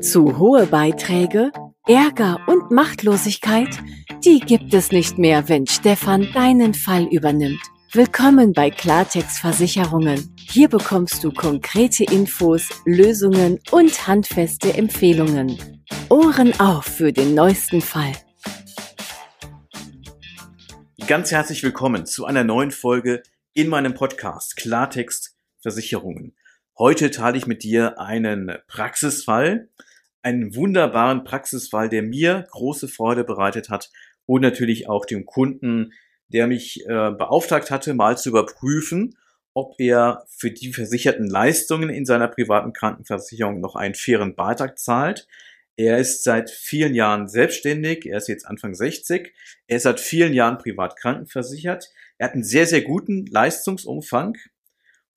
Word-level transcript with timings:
Zu 0.00 0.38
hohe 0.38 0.66
Beiträge, 0.66 1.52
Ärger 1.86 2.40
und 2.46 2.70
Machtlosigkeit, 2.70 3.68
die 4.24 4.40
gibt 4.40 4.72
es 4.72 4.90
nicht 4.90 5.18
mehr, 5.18 5.48
wenn 5.48 5.66
Stefan 5.66 6.28
deinen 6.32 6.72
Fall 6.72 7.04
übernimmt. 7.04 7.60
Willkommen 7.92 8.52
bei 8.52 8.70
Klartext 8.70 9.38
Versicherungen. 9.38 10.34
Hier 10.36 10.68
bekommst 10.68 11.24
du 11.24 11.32
konkrete 11.32 12.04
Infos, 12.04 12.68
Lösungen 12.86 13.60
und 13.70 14.06
handfeste 14.06 14.74
Empfehlungen. 14.74 15.58
Ohren 16.08 16.58
auf 16.58 16.84
für 16.84 17.12
den 17.12 17.34
neuesten 17.34 17.80
Fall. 17.80 18.12
Ganz 21.06 21.30
herzlich 21.32 21.62
willkommen 21.62 22.06
zu 22.06 22.24
einer 22.24 22.44
neuen 22.44 22.70
Folge 22.70 23.22
in 23.52 23.68
meinem 23.68 23.94
Podcast 23.94 24.56
Klartext 24.56 25.36
Versicherungen. 25.60 26.34
Heute 26.76 27.12
teile 27.12 27.38
ich 27.38 27.46
mit 27.46 27.62
dir 27.62 28.00
einen 28.00 28.52
Praxisfall, 28.66 29.68
einen 30.22 30.56
wunderbaren 30.56 31.22
Praxisfall, 31.22 31.88
der 31.88 32.02
mir 32.02 32.48
große 32.50 32.88
Freude 32.88 33.22
bereitet 33.22 33.70
hat 33.70 33.92
und 34.26 34.40
natürlich 34.40 34.88
auch 34.88 35.04
dem 35.04 35.24
Kunden, 35.24 35.92
der 36.26 36.48
mich 36.48 36.84
äh, 36.86 37.12
beauftragt 37.12 37.70
hatte, 37.70 37.94
mal 37.94 38.18
zu 38.18 38.30
überprüfen, 38.30 39.16
ob 39.52 39.76
er 39.78 40.24
für 40.28 40.50
die 40.50 40.72
versicherten 40.72 41.28
Leistungen 41.28 41.90
in 41.90 42.04
seiner 42.06 42.26
privaten 42.26 42.72
Krankenversicherung 42.72 43.60
noch 43.60 43.76
einen 43.76 43.94
fairen 43.94 44.34
Beitrag 44.34 44.76
zahlt. 44.76 45.28
Er 45.76 45.98
ist 45.98 46.24
seit 46.24 46.50
vielen 46.50 46.96
Jahren 46.96 47.28
selbstständig, 47.28 48.06
er 48.06 48.18
ist 48.18 48.26
jetzt 48.26 48.46
Anfang 48.48 48.74
60, 48.74 49.32
er 49.68 49.76
ist 49.76 49.84
seit 49.84 50.00
vielen 50.00 50.34
Jahren 50.34 50.58
privat 50.58 50.96
krankenversichert, 50.96 51.88
er 52.18 52.28
hat 52.28 52.34
einen 52.34 52.42
sehr, 52.42 52.66
sehr 52.66 52.82
guten 52.82 53.26
Leistungsumfang, 53.26 54.36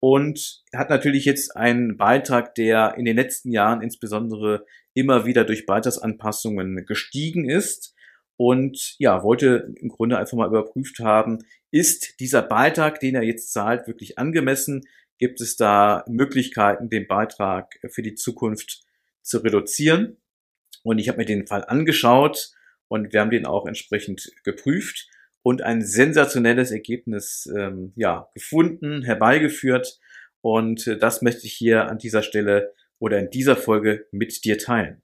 und 0.06 0.62
hat 0.72 0.92
natürlich 0.92 1.26
jetzt 1.26 1.56
einen 1.56 1.98
Beitrag, 1.98 2.54
der 2.54 2.94
in 2.96 3.06
den 3.06 3.16
letzten 3.16 3.52
Jahren 3.52 3.82
insbesondere 3.82 4.64
immer 4.94 5.26
wieder 5.26 5.46
durch 5.46 5.66
Beitragsanpassungen 5.66 6.86
gestiegen 6.86 7.50
ist 7.50 7.96
und 8.38 8.94
ja, 9.00 9.24
wollte 9.24 9.74
im 9.78 9.90
Grunde 9.90 10.20
einfach 10.20 10.38
mal 10.38 10.48
überprüft 10.48 11.00
haben, 11.00 11.40
ist 11.72 12.20
dieser 12.20 12.44
Beitrag, 12.44 13.00
den 13.00 13.16
er 13.16 13.24
jetzt 13.24 13.52
zahlt, 13.52 13.88
wirklich 13.88 14.20
angemessen? 14.20 14.84
Gibt 15.18 15.42
es 15.42 15.56
da 15.56 16.06
Möglichkeiten, 16.08 16.92
den 16.92 17.08
Beitrag 17.08 17.74
für 17.90 18.04
die 18.04 18.14
Zukunft 18.14 18.84
zu 19.24 19.40
reduzieren? 19.40 20.18
Und 20.84 21.00
ich 21.00 21.10
habe 21.10 21.18
mir 21.18 21.26
den 21.26 21.48
Fall 21.48 21.66
angeschaut 21.66 22.52
und 22.90 23.12
wir 23.12 23.22
haben 23.22 23.32
den 23.32 23.48
auch 23.48 23.66
entsprechend 23.66 24.32
geprüft 24.44 25.08
und 25.46 25.62
ein 25.62 25.86
sensationelles 25.86 26.72
Ergebnis 26.72 27.48
ähm, 27.56 27.94
ja, 27.96 28.32
gefunden, 28.34 29.04
herbeigeführt. 29.04 30.00
Und 30.42 30.88
äh, 30.88 30.98
das 30.98 31.22
möchte 31.22 31.46
ich 31.46 31.54
hier 31.54 31.88
an 31.88 32.00
dieser 32.00 32.24
Stelle 32.24 32.74
oder 32.98 33.20
in 33.20 33.30
dieser 33.30 33.56
Folge 33.56 34.08
mit 34.12 34.44
dir 34.44 34.58
teilen. 34.58 35.04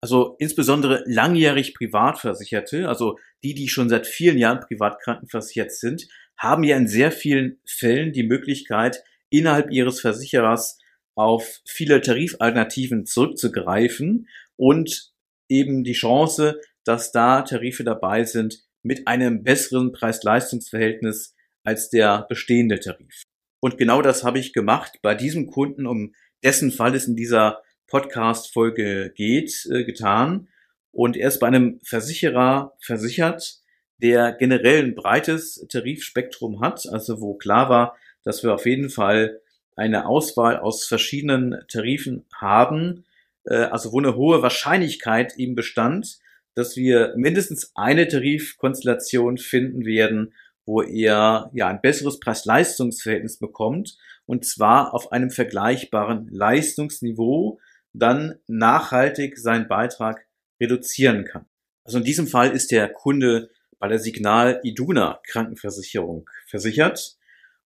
Also 0.00 0.36
insbesondere 0.38 1.02
langjährig 1.06 1.74
Privatversicherte, 1.74 2.88
also 2.88 3.18
die, 3.42 3.54
die 3.54 3.68
schon 3.68 3.88
seit 3.88 4.06
vielen 4.06 4.38
Jahren 4.38 4.60
privat 4.60 5.00
krankenversichert 5.00 5.72
sind, 5.72 6.06
haben 6.38 6.62
ja 6.62 6.76
in 6.76 6.86
sehr 6.86 7.10
vielen 7.10 7.58
Fällen 7.66 8.12
die 8.12 8.22
Möglichkeit, 8.22 9.02
innerhalb 9.28 9.72
ihres 9.72 10.00
Versicherers 10.00 10.78
auf 11.16 11.62
viele 11.66 12.00
Tarifalternativen 12.00 13.06
zurückzugreifen 13.06 14.28
und 14.54 15.10
eben 15.48 15.82
die 15.82 15.94
Chance, 15.94 16.60
dass 16.84 17.10
da 17.10 17.42
Tarife 17.42 17.82
dabei 17.82 18.22
sind, 18.22 18.69
mit 18.82 19.06
einem 19.06 19.42
besseren 19.42 19.92
Preis-Leistungs-Verhältnis 19.92 21.34
als 21.64 21.90
der 21.90 22.26
bestehende 22.28 22.80
Tarif. 22.80 23.22
Und 23.60 23.76
genau 23.76 24.00
das 24.02 24.24
habe 24.24 24.38
ich 24.38 24.52
gemacht 24.52 24.98
bei 25.02 25.14
diesem 25.14 25.46
Kunden, 25.46 25.86
um 25.86 26.14
dessen 26.42 26.70
Fall 26.70 26.94
es 26.94 27.06
in 27.06 27.16
dieser 27.16 27.62
Podcast-Folge 27.88 29.12
geht, 29.14 29.68
äh, 29.70 29.84
getan. 29.84 30.48
Und 30.92 31.16
er 31.16 31.28
ist 31.28 31.40
bei 31.40 31.46
einem 31.46 31.80
Versicherer 31.84 32.74
versichert, 32.80 33.60
der 33.98 34.32
generell 34.32 34.82
ein 34.84 34.94
breites 34.94 35.66
Tarifspektrum 35.68 36.60
hat, 36.60 36.86
also 36.88 37.20
wo 37.20 37.34
klar 37.34 37.68
war, 37.68 37.96
dass 38.24 38.42
wir 38.42 38.54
auf 38.54 38.64
jeden 38.66 38.88
Fall 38.88 39.40
eine 39.76 40.06
Auswahl 40.06 40.58
aus 40.58 40.86
verschiedenen 40.86 41.62
Tarifen 41.68 42.24
haben, 42.34 43.04
äh, 43.44 43.54
also 43.54 43.92
wo 43.92 43.98
eine 43.98 44.16
hohe 44.16 44.42
Wahrscheinlichkeit 44.42 45.36
ihm 45.36 45.54
bestand, 45.54 46.18
dass 46.54 46.76
wir 46.76 47.14
mindestens 47.16 47.72
eine 47.74 48.08
Tarifkonstellation 48.08 49.38
finden 49.38 49.84
werden, 49.84 50.34
wo 50.66 50.82
er 50.82 51.50
ja 51.52 51.68
ein 51.68 51.80
besseres 51.80 52.20
Preis-Leistungs-Verhältnis 52.20 53.38
bekommt 53.38 53.96
und 54.26 54.44
zwar 54.44 54.94
auf 54.94 55.12
einem 55.12 55.30
vergleichbaren 55.30 56.28
Leistungsniveau 56.30 57.58
dann 57.92 58.36
nachhaltig 58.46 59.36
seinen 59.38 59.66
Beitrag 59.66 60.26
reduzieren 60.60 61.24
kann. 61.24 61.46
Also 61.84 61.98
in 61.98 62.04
diesem 62.04 62.28
Fall 62.28 62.52
ist 62.52 62.70
der 62.70 62.88
Kunde 62.88 63.50
bei 63.78 63.88
der 63.88 63.98
Signal 63.98 64.60
Iduna 64.62 65.20
Krankenversicherung 65.26 66.28
versichert 66.46 67.16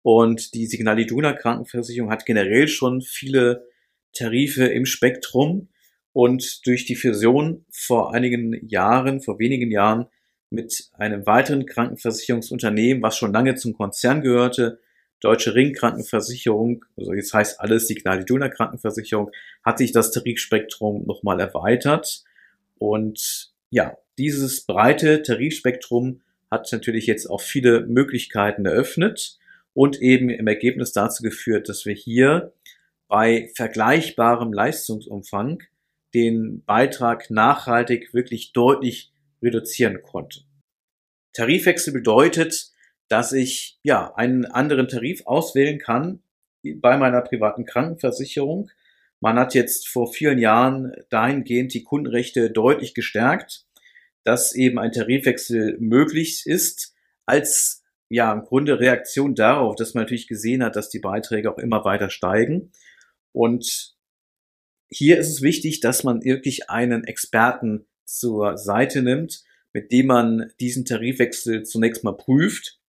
und 0.01 0.53
die 0.53 0.65
Signal 0.65 0.99
Iduna 0.99 1.33
Krankenversicherung 1.33 2.11
hat 2.11 2.25
generell 2.25 2.67
schon 2.67 3.01
viele 3.01 3.67
Tarife 4.13 4.65
im 4.65 4.85
Spektrum 4.85 5.69
und 6.13 6.65
durch 6.65 6.85
die 6.85 6.95
Fusion 6.95 7.65
vor 7.71 8.13
einigen 8.13 8.67
Jahren, 8.67 9.21
vor 9.21 9.39
wenigen 9.39 9.71
Jahren 9.71 10.07
mit 10.49 10.89
einem 10.93 11.25
weiteren 11.25 11.65
Krankenversicherungsunternehmen, 11.65 13.03
was 13.03 13.17
schon 13.17 13.33
lange 13.33 13.55
zum 13.55 13.73
Konzern 13.73 14.21
gehörte, 14.21 14.79
Deutsche 15.21 15.53
Ring 15.53 15.73
Krankenversicherung, 15.73 16.85
also 16.97 17.13
jetzt 17.13 17.33
heißt 17.33 17.59
alles 17.59 17.87
Signal 17.87 18.21
Iduna 18.21 18.47
Krankenversicherung, 18.47 19.31
hat 19.65 19.77
sich 19.77 19.91
das 19.91 20.11
Tarifspektrum 20.11 21.05
nochmal 21.05 21.39
erweitert. 21.41 22.23
Und 22.77 23.51
ja, 23.69 23.97
dieses 24.17 24.65
breite 24.65 25.21
Tarifspektrum 25.21 26.21
hat 26.49 26.71
natürlich 26.71 27.05
jetzt 27.05 27.29
auch 27.29 27.41
viele 27.41 27.85
Möglichkeiten 27.85 28.65
eröffnet 28.65 29.37
und 29.73 30.01
eben 30.01 30.29
im 30.29 30.47
Ergebnis 30.47 30.93
dazu 30.93 31.21
geführt, 31.21 31.67
dass 31.69 31.85
wir 31.85 31.93
hier 31.93 32.53
bei 33.09 33.51
vergleichbarem 33.55 34.53
Leistungsumfang 34.53 35.63
den 36.13 36.63
Beitrag 36.65 37.29
nachhaltig 37.29 38.13
wirklich 38.13 38.53
deutlich 38.53 39.11
reduzieren 39.41 40.01
konnte. 40.01 40.41
Tarifwechsel 41.33 41.93
bedeutet, 41.93 42.71
dass 43.07 43.31
ich 43.31 43.79
ja 43.83 44.13
einen 44.15 44.45
anderen 44.45 44.87
Tarif 44.87 45.25
auswählen 45.25 45.79
kann 45.79 46.21
bei 46.63 46.97
meiner 46.97 47.21
privaten 47.21 47.65
Krankenversicherung. 47.65 48.69
Man 49.19 49.37
hat 49.37 49.53
jetzt 49.53 49.87
vor 49.87 50.11
vielen 50.11 50.39
Jahren 50.39 50.93
dahingehend 51.09 51.73
die 51.73 51.83
Kundenrechte 51.83 52.51
deutlich 52.51 52.93
gestärkt, 52.93 53.65
dass 54.23 54.53
eben 54.53 54.79
ein 54.79 54.91
Tarifwechsel 54.91 55.77
möglich 55.79 56.45
ist, 56.45 56.93
als 57.25 57.83
ja 58.09 58.31
im 58.31 58.43
Grunde 58.43 58.79
Reaktion 58.79 59.35
darauf, 59.35 59.75
dass 59.75 59.93
man 59.93 60.03
natürlich 60.03 60.27
gesehen 60.27 60.63
hat, 60.63 60.75
dass 60.75 60.89
die 60.89 60.99
Beiträge 60.99 61.51
auch 61.51 61.57
immer 61.57 61.85
weiter 61.85 62.09
steigen. 62.09 62.71
Und 63.31 63.95
hier 64.89 65.17
ist 65.17 65.29
es 65.29 65.41
wichtig, 65.41 65.79
dass 65.81 66.03
man 66.03 66.23
wirklich 66.23 66.69
einen 66.69 67.03
Experten 67.03 67.85
zur 68.05 68.57
Seite 68.57 69.01
nimmt, 69.01 69.43
mit 69.73 69.91
dem 69.91 70.07
man 70.07 70.51
diesen 70.59 70.85
Tarifwechsel 70.85 71.63
zunächst 71.63 72.03
mal 72.03 72.17
prüft 72.17 72.79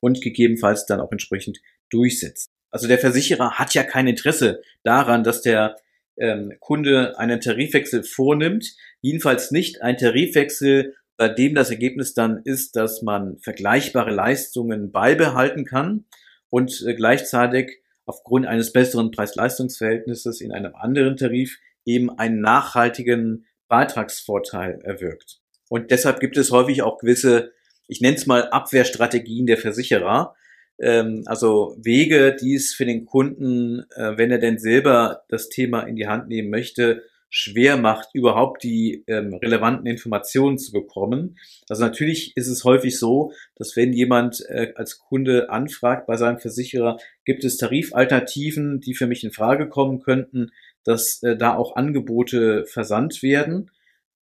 und 0.00 0.20
gegebenenfalls 0.20 0.86
dann 0.86 1.00
auch 1.00 1.10
entsprechend 1.10 1.58
durchsetzt. 1.90 2.50
Also 2.70 2.88
der 2.88 2.98
Versicherer 2.98 3.58
hat 3.58 3.74
ja 3.74 3.82
kein 3.82 4.06
Interesse 4.06 4.62
daran, 4.82 5.24
dass 5.24 5.42
der 5.42 5.76
ähm, 6.16 6.54
Kunde 6.60 7.18
einen 7.18 7.40
Tarifwechsel 7.40 8.02
vornimmt, 8.02 8.74
jedenfalls 9.00 9.50
nicht 9.50 9.82
ein 9.82 9.96
Tarifwechsel, 9.96 10.94
bei 11.16 11.28
dem 11.28 11.54
das 11.54 11.70
Ergebnis 11.70 12.14
dann 12.14 12.40
ist, 12.44 12.76
dass 12.76 13.02
man 13.02 13.38
vergleichbare 13.38 14.10
Leistungen 14.10 14.90
beibehalten 14.90 15.64
kann 15.64 16.04
und 16.50 16.82
äh, 16.86 16.94
gleichzeitig 16.94 17.81
aufgrund 18.12 18.46
eines 18.46 18.74
besseren 18.74 19.10
Preis-Leistungs-Verhältnisses 19.10 20.42
in 20.42 20.52
einem 20.52 20.74
anderen 20.74 21.16
Tarif 21.16 21.58
eben 21.86 22.10
einen 22.18 22.42
nachhaltigen 22.42 23.46
Beitragsvorteil 23.68 24.80
erwirkt. 24.82 25.40
Und 25.70 25.90
deshalb 25.90 26.20
gibt 26.20 26.36
es 26.36 26.50
häufig 26.50 26.82
auch 26.82 26.98
gewisse, 26.98 27.52
ich 27.88 28.02
nenne 28.02 28.16
es 28.16 28.26
mal 28.26 28.50
Abwehrstrategien 28.50 29.46
der 29.46 29.56
Versicherer, 29.56 30.34
ähm, 30.78 31.22
also 31.24 31.74
Wege, 31.82 32.36
die 32.38 32.54
es 32.54 32.74
für 32.74 32.84
den 32.84 33.06
Kunden, 33.06 33.86
äh, 33.96 34.18
wenn 34.18 34.30
er 34.30 34.38
denn 34.38 34.58
selber 34.58 35.22
das 35.30 35.48
Thema 35.48 35.84
in 35.84 35.96
die 35.96 36.06
Hand 36.06 36.28
nehmen 36.28 36.50
möchte, 36.50 37.04
schwer 37.34 37.78
macht, 37.78 38.10
überhaupt 38.12 38.62
die 38.62 39.04
ähm, 39.06 39.32
relevanten 39.32 39.86
Informationen 39.86 40.58
zu 40.58 40.70
bekommen. 40.70 41.38
Also 41.66 41.82
natürlich 41.82 42.36
ist 42.36 42.46
es 42.46 42.62
häufig 42.64 42.98
so, 42.98 43.32
dass 43.56 43.74
wenn 43.74 43.94
jemand 43.94 44.44
äh, 44.50 44.74
als 44.76 44.98
Kunde 44.98 45.48
anfragt 45.48 46.06
bei 46.06 46.18
seinem 46.18 46.38
Versicherer, 46.38 46.98
gibt 47.24 47.42
es 47.44 47.56
Tarifalternativen, 47.56 48.80
die 48.80 48.94
für 48.94 49.06
mich 49.06 49.24
in 49.24 49.32
Frage 49.32 49.66
kommen 49.70 50.00
könnten, 50.00 50.50
dass 50.84 51.22
äh, 51.22 51.34
da 51.34 51.56
auch 51.56 51.74
Angebote 51.74 52.66
versandt 52.66 53.22
werden. 53.22 53.70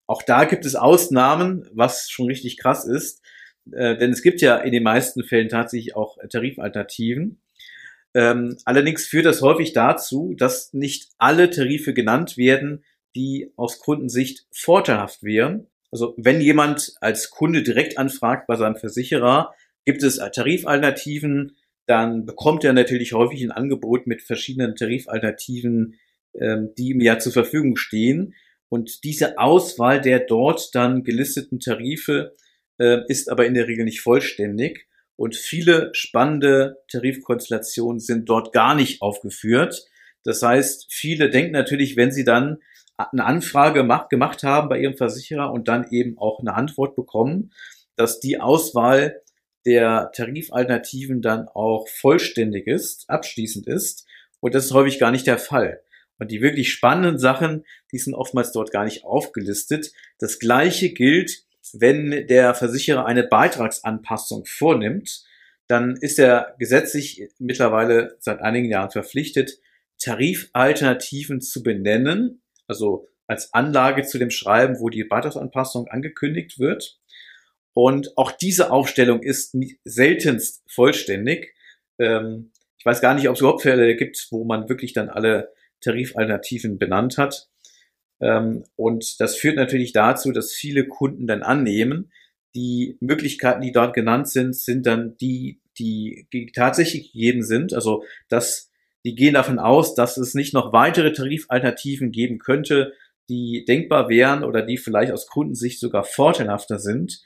Auch 0.05 0.21
da 0.21 0.43
gibt 0.43 0.65
es 0.65 0.75
Ausnahmen, 0.75 1.65
was 1.71 2.09
schon 2.09 2.27
richtig 2.27 2.57
krass 2.57 2.85
ist, 2.85 3.21
äh, 3.71 3.95
denn 3.95 4.11
es 4.11 4.21
gibt 4.21 4.41
ja 4.41 4.57
in 4.57 4.73
den 4.73 4.83
meisten 4.83 5.23
Fällen 5.23 5.47
tatsächlich 5.47 5.95
auch 5.95 6.17
Tarifalternativen. 6.29 7.39
Ähm, 8.13 8.57
allerdings 8.65 9.05
führt 9.05 9.25
das 9.25 9.41
häufig 9.41 9.71
dazu, 9.71 10.33
dass 10.37 10.73
nicht 10.73 11.07
alle 11.17 11.49
Tarife 11.49 11.93
genannt 11.93 12.35
werden, 12.35 12.83
die 13.17 13.51
aus 13.55 13.79
Kundensicht 13.79 14.45
vorteilhaft 14.51 15.23
wären. 15.23 15.67
Also 15.91 16.13
wenn 16.17 16.39
jemand 16.39 16.93
als 17.01 17.31
Kunde 17.31 17.63
direkt 17.63 17.97
anfragt 17.97 18.45
bei 18.47 18.55
seinem 18.55 18.75
Versicherer, 18.75 19.53
gibt 19.85 20.03
es 20.03 20.17
Tarifalternativen, 20.17 21.57
dann 21.87 22.25
bekommt 22.25 22.63
er 22.63 22.73
natürlich 22.73 23.13
häufig 23.13 23.41
ein 23.41 23.51
Angebot 23.51 24.05
mit 24.05 24.21
verschiedenen 24.21 24.75
Tarifalternativen, 24.75 25.95
ähm, 26.39 26.73
die 26.77 26.89
ihm 26.89 27.01
ja 27.01 27.17
zur 27.17 27.31
Verfügung 27.31 27.77
stehen. 27.77 28.35
Und 28.69 29.03
diese 29.03 29.39
Auswahl 29.39 30.01
der 30.01 30.19
dort 30.19 30.75
dann 30.75 31.03
gelisteten 31.03 31.59
Tarife 31.59 32.35
äh, 32.77 32.99
ist 33.07 33.29
aber 33.29 33.47
in 33.47 33.53
der 33.53 33.67
Regel 33.67 33.85
nicht 33.85 34.01
vollständig. 34.01 34.87
Und 35.15 35.35
viele 35.35 35.89
spannende 35.93 36.77
Tarifkonstellationen 36.91 37.99
sind 37.99 38.29
dort 38.29 38.51
gar 38.51 38.75
nicht 38.75 39.01
aufgeführt. 39.01 39.85
Das 40.23 40.43
heißt, 40.43 40.87
viele 40.89 41.29
denken 41.29 41.53
natürlich, 41.53 41.95
wenn 41.95 42.11
sie 42.11 42.25
dann 42.25 42.57
eine 42.97 43.25
Anfrage 43.25 43.85
gemacht 44.09 44.43
haben 44.43 44.69
bei 44.69 44.79
ihrem 44.79 44.97
Versicherer 44.97 45.51
und 45.51 45.67
dann 45.67 45.87
eben 45.91 46.17
auch 46.17 46.39
eine 46.39 46.55
Antwort 46.55 46.95
bekommen, 46.95 47.51
dass 47.95 48.19
die 48.19 48.39
Auswahl 48.39 49.21
der 49.65 50.11
Tarifalternativen 50.15 51.21
dann 51.21 51.47
auch 51.47 51.87
vollständig 51.87 52.67
ist, 52.67 53.09
abschließend 53.09 53.67
ist. 53.67 54.07
Und 54.39 54.55
das 54.55 54.65
ist 54.65 54.73
häufig 54.73 54.99
gar 54.99 55.11
nicht 55.11 55.27
der 55.27 55.37
Fall. 55.37 55.81
Und 56.19 56.31
die 56.31 56.41
wirklich 56.41 56.71
spannenden 56.71 57.19
Sachen, 57.19 57.65
die 57.91 57.99
sind 57.99 58.15
oftmals 58.15 58.51
dort 58.51 58.71
gar 58.71 58.85
nicht 58.85 59.03
aufgelistet. 59.03 59.91
Das 60.19 60.39
gleiche 60.39 60.91
gilt, 60.91 61.43
wenn 61.73 62.27
der 62.27 62.55
Versicherer 62.55 63.05
eine 63.05 63.23
Beitragsanpassung 63.23 64.45
vornimmt, 64.45 65.23
dann 65.67 65.97
ist 65.97 66.17
er 66.17 66.55
gesetzlich 66.59 67.29
mittlerweile 67.39 68.15
seit 68.19 68.39
einigen 68.39 68.71
Jahren 68.71 68.89
verpflichtet, 68.89 69.59
Tarifalternativen 69.99 71.41
zu 71.41 71.61
benennen, 71.61 72.41
also 72.67 73.07
als 73.27 73.53
Anlage 73.53 74.03
zu 74.03 74.17
dem 74.17 74.31
Schreiben, 74.31 74.79
wo 74.79 74.89
die 74.89 75.03
Beitragsanpassung 75.03 75.87
angekündigt 75.87 76.59
wird. 76.59 76.99
Und 77.73 78.17
auch 78.17 78.31
diese 78.31 78.71
Aufstellung 78.71 79.21
ist 79.21 79.55
seltenst 79.83 80.63
vollständig. 80.71 81.53
Ähm, 81.99 82.51
ich 82.79 82.85
weiß 82.85 83.01
gar 83.01 83.13
nicht, 83.13 83.27
ob 83.27 83.35
es 83.35 83.41
überhaupt 83.41 83.63
Fälle 83.63 83.95
gibt, 83.95 84.27
wo 84.31 84.45
man 84.45 84.69
wirklich 84.69 84.93
dann 84.93 85.09
alle 85.09 85.51
Tarifalternativen 85.81 86.79
benannt 86.79 87.17
hat. 87.17 87.49
Ähm, 88.19 88.63
und 88.75 89.19
das 89.19 89.35
führt 89.35 89.57
natürlich 89.57 89.93
dazu, 89.93 90.31
dass 90.31 90.53
viele 90.53 90.87
Kunden 90.87 91.27
dann 91.27 91.43
annehmen, 91.43 92.11
die 92.55 92.97
Möglichkeiten, 92.99 93.61
die 93.61 93.71
dort 93.71 93.93
genannt 93.93 94.29
sind, 94.29 94.55
sind 94.55 94.87
dann 94.87 95.15
die, 95.17 95.61
die, 95.77 96.27
tatsächlich 96.55 97.11
gegeben 97.13 97.43
sind. 97.43 97.73
Also, 97.73 98.03
dass 98.29 98.71
die 99.07 99.15
gehen 99.15 99.35
davon 99.35 99.57
aus, 99.57 99.95
dass 99.95 100.17
es 100.17 100.33
nicht 100.33 100.53
noch 100.53 100.73
weitere 100.73 101.13
Tarifalternativen 101.13 102.11
geben 102.11 102.39
könnte, 102.39 102.91
die 103.29 103.63
denkbar 103.65 104.09
wären 104.09 104.43
oder 104.43 104.61
die 104.61 104.77
vielleicht 104.77 105.13
aus 105.13 105.27
Kundensicht 105.27 105.79
sogar 105.79 106.03
vorteilhafter 106.03 106.77
sind 106.77 107.21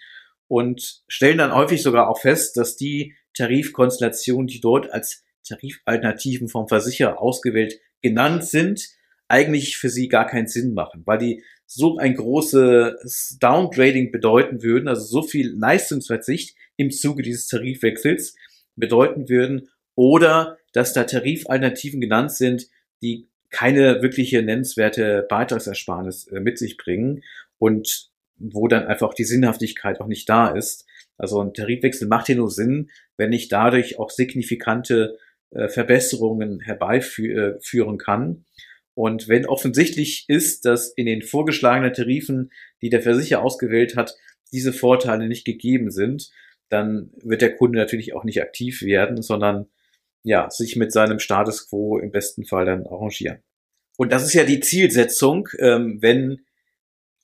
und 0.48 1.02
stellen 1.08 1.40
dann 1.40 1.56
häufig 1.56 1.82
sogar 1.82 2.08
auch 2.08 2.20
fest, 2.20 2.56
dass 2.56 2.76
die 2.76 3.16
Tarifkonstellationen, 3.36 4.46
die 4.46 4.62
dort 4.62 4.94
als 4.94 5.24
Tarifalternativen 5.48 6.50
vom 6.50 6.68
Versicherer 6.68 7.20
ausgewählt 7.20 7.80
genannt 8.04 8.46
sind, 8.46 8.88
eigentlich 9.28 9.78
für 9.78 9.90
sie 9.90 10.08
gar 10.08 10.28
keinen 10.28 10.48
Sinn 10.48 10.76
machen, 10.76 11.02
weil 11.08 11.18
die 11.18 11.44
so 11.66 11.98
ein 11.98 12.14
großes 12.14 13.40
Downgrading 13.40 14.12
bedeuten 14.12 14.62
würden, 14.62 14.88
also 14.88 15.04
so 15.04 15.28
viel 15.28 15.52
Leistungsverzicht 15.58 16.56
im 16.78 16.92
Zuge 16.92 17.24
dieses 17.24 17.48
Tarifwechsels 17.48 18.36
bedeuten 18.76 19.30
würden 19.30 19.70
oder 19.96 20.60
dass 20.74 20.94
da 20.94 21.04
Tarifalternativen 21.04 22.02
genannt 22.02 22.32
sind, 22.32 22.68
die 23.02 23.28
keine 23.50 24.02
wirkliche 24.02 24.42
nennenswerte 24.42 25.26
Beitragsersparnis 25.30 26.28
äh, 26.28 26.40
mit 26.40 26.58
sich 26.58 26.78
bringen 26.78 27.24
und 27.58 28.10
wo 28.38 28.68
dann 28.68 28.88
einfach 28.88 29.14
die 29.14 29.24
Sinnhaftigkeit 29.24 30.02
auch 30.02 30.08
nicht 30.08 30.28
da 30.28 30.50
ist. 30.50 30.86
Also 31.18 31.42
ein 31.42 31.54
Tarifwechsel 31.54 32.08
macht 32.08 32.28
hier 32.28 32.38
nur 32.38 32.50
Sinn, 32.50 32.90
wenn 33.18 33.34
ich 33.34 33.50
dadurch 33.50 34.00
auch 34.00 34.10
signifikante 34.10 35.18
äh, 35.52 35.68
Verbesserungen 35.68 36.62
herbeiführen 36.62 37.98
kann. 37.98 38.46
Und 38.94 39.28
wenn 39.28 39.46
offensichtlich 39.46 40.26
ist, 40.28 40.66
dass 40.66 40.92
in 40.92 41.06
den 41.06 41.22
vorgeschlagenen 41.22 41.94
Tarifen, 41.94 42.52
die 42.82 42.90
der 42.90 43.02
Versicherer 43.02 43.44
ausgewählt 43.44 43.96
hat, 43.96 44.16
diese 44.52 44.74
Vorteile 44.74 45.28
nicht 45.28 45.46
gegeben 45.46 45.92
sind, 45.92 46.32
dann 46.70 47.12
wird 47.22 47.42
der 47.42 47.56
Kunde 47.56 47.78
natürlich 47.78 48.14
auch 48.14 48.24
nicht 48.24 48.42
aktiv 48.42 48.82
werden, 48.82 49.22
sondern 49.22 49.68
ja, 50.24 50.50
sich 50.50 50.76
mit 50.76 50.92
seinem 50.92 51.20
Status 51.20 51.70
quo 51.70 51.98
im 51.98 52.12
besten 52.12 52.46
Fall 52.46 52.66
dann 52.66 52.86
arrangieren. 52.86 53.40
Und 53.98 54.12
das 54.12 54.24
ist 54.24 54.34
ja 54.34 54.44
die 54.44 54.60
Zielsetzung, 54.60 55.48
ähm, 55.60 56.00
wenn 56.02 56.42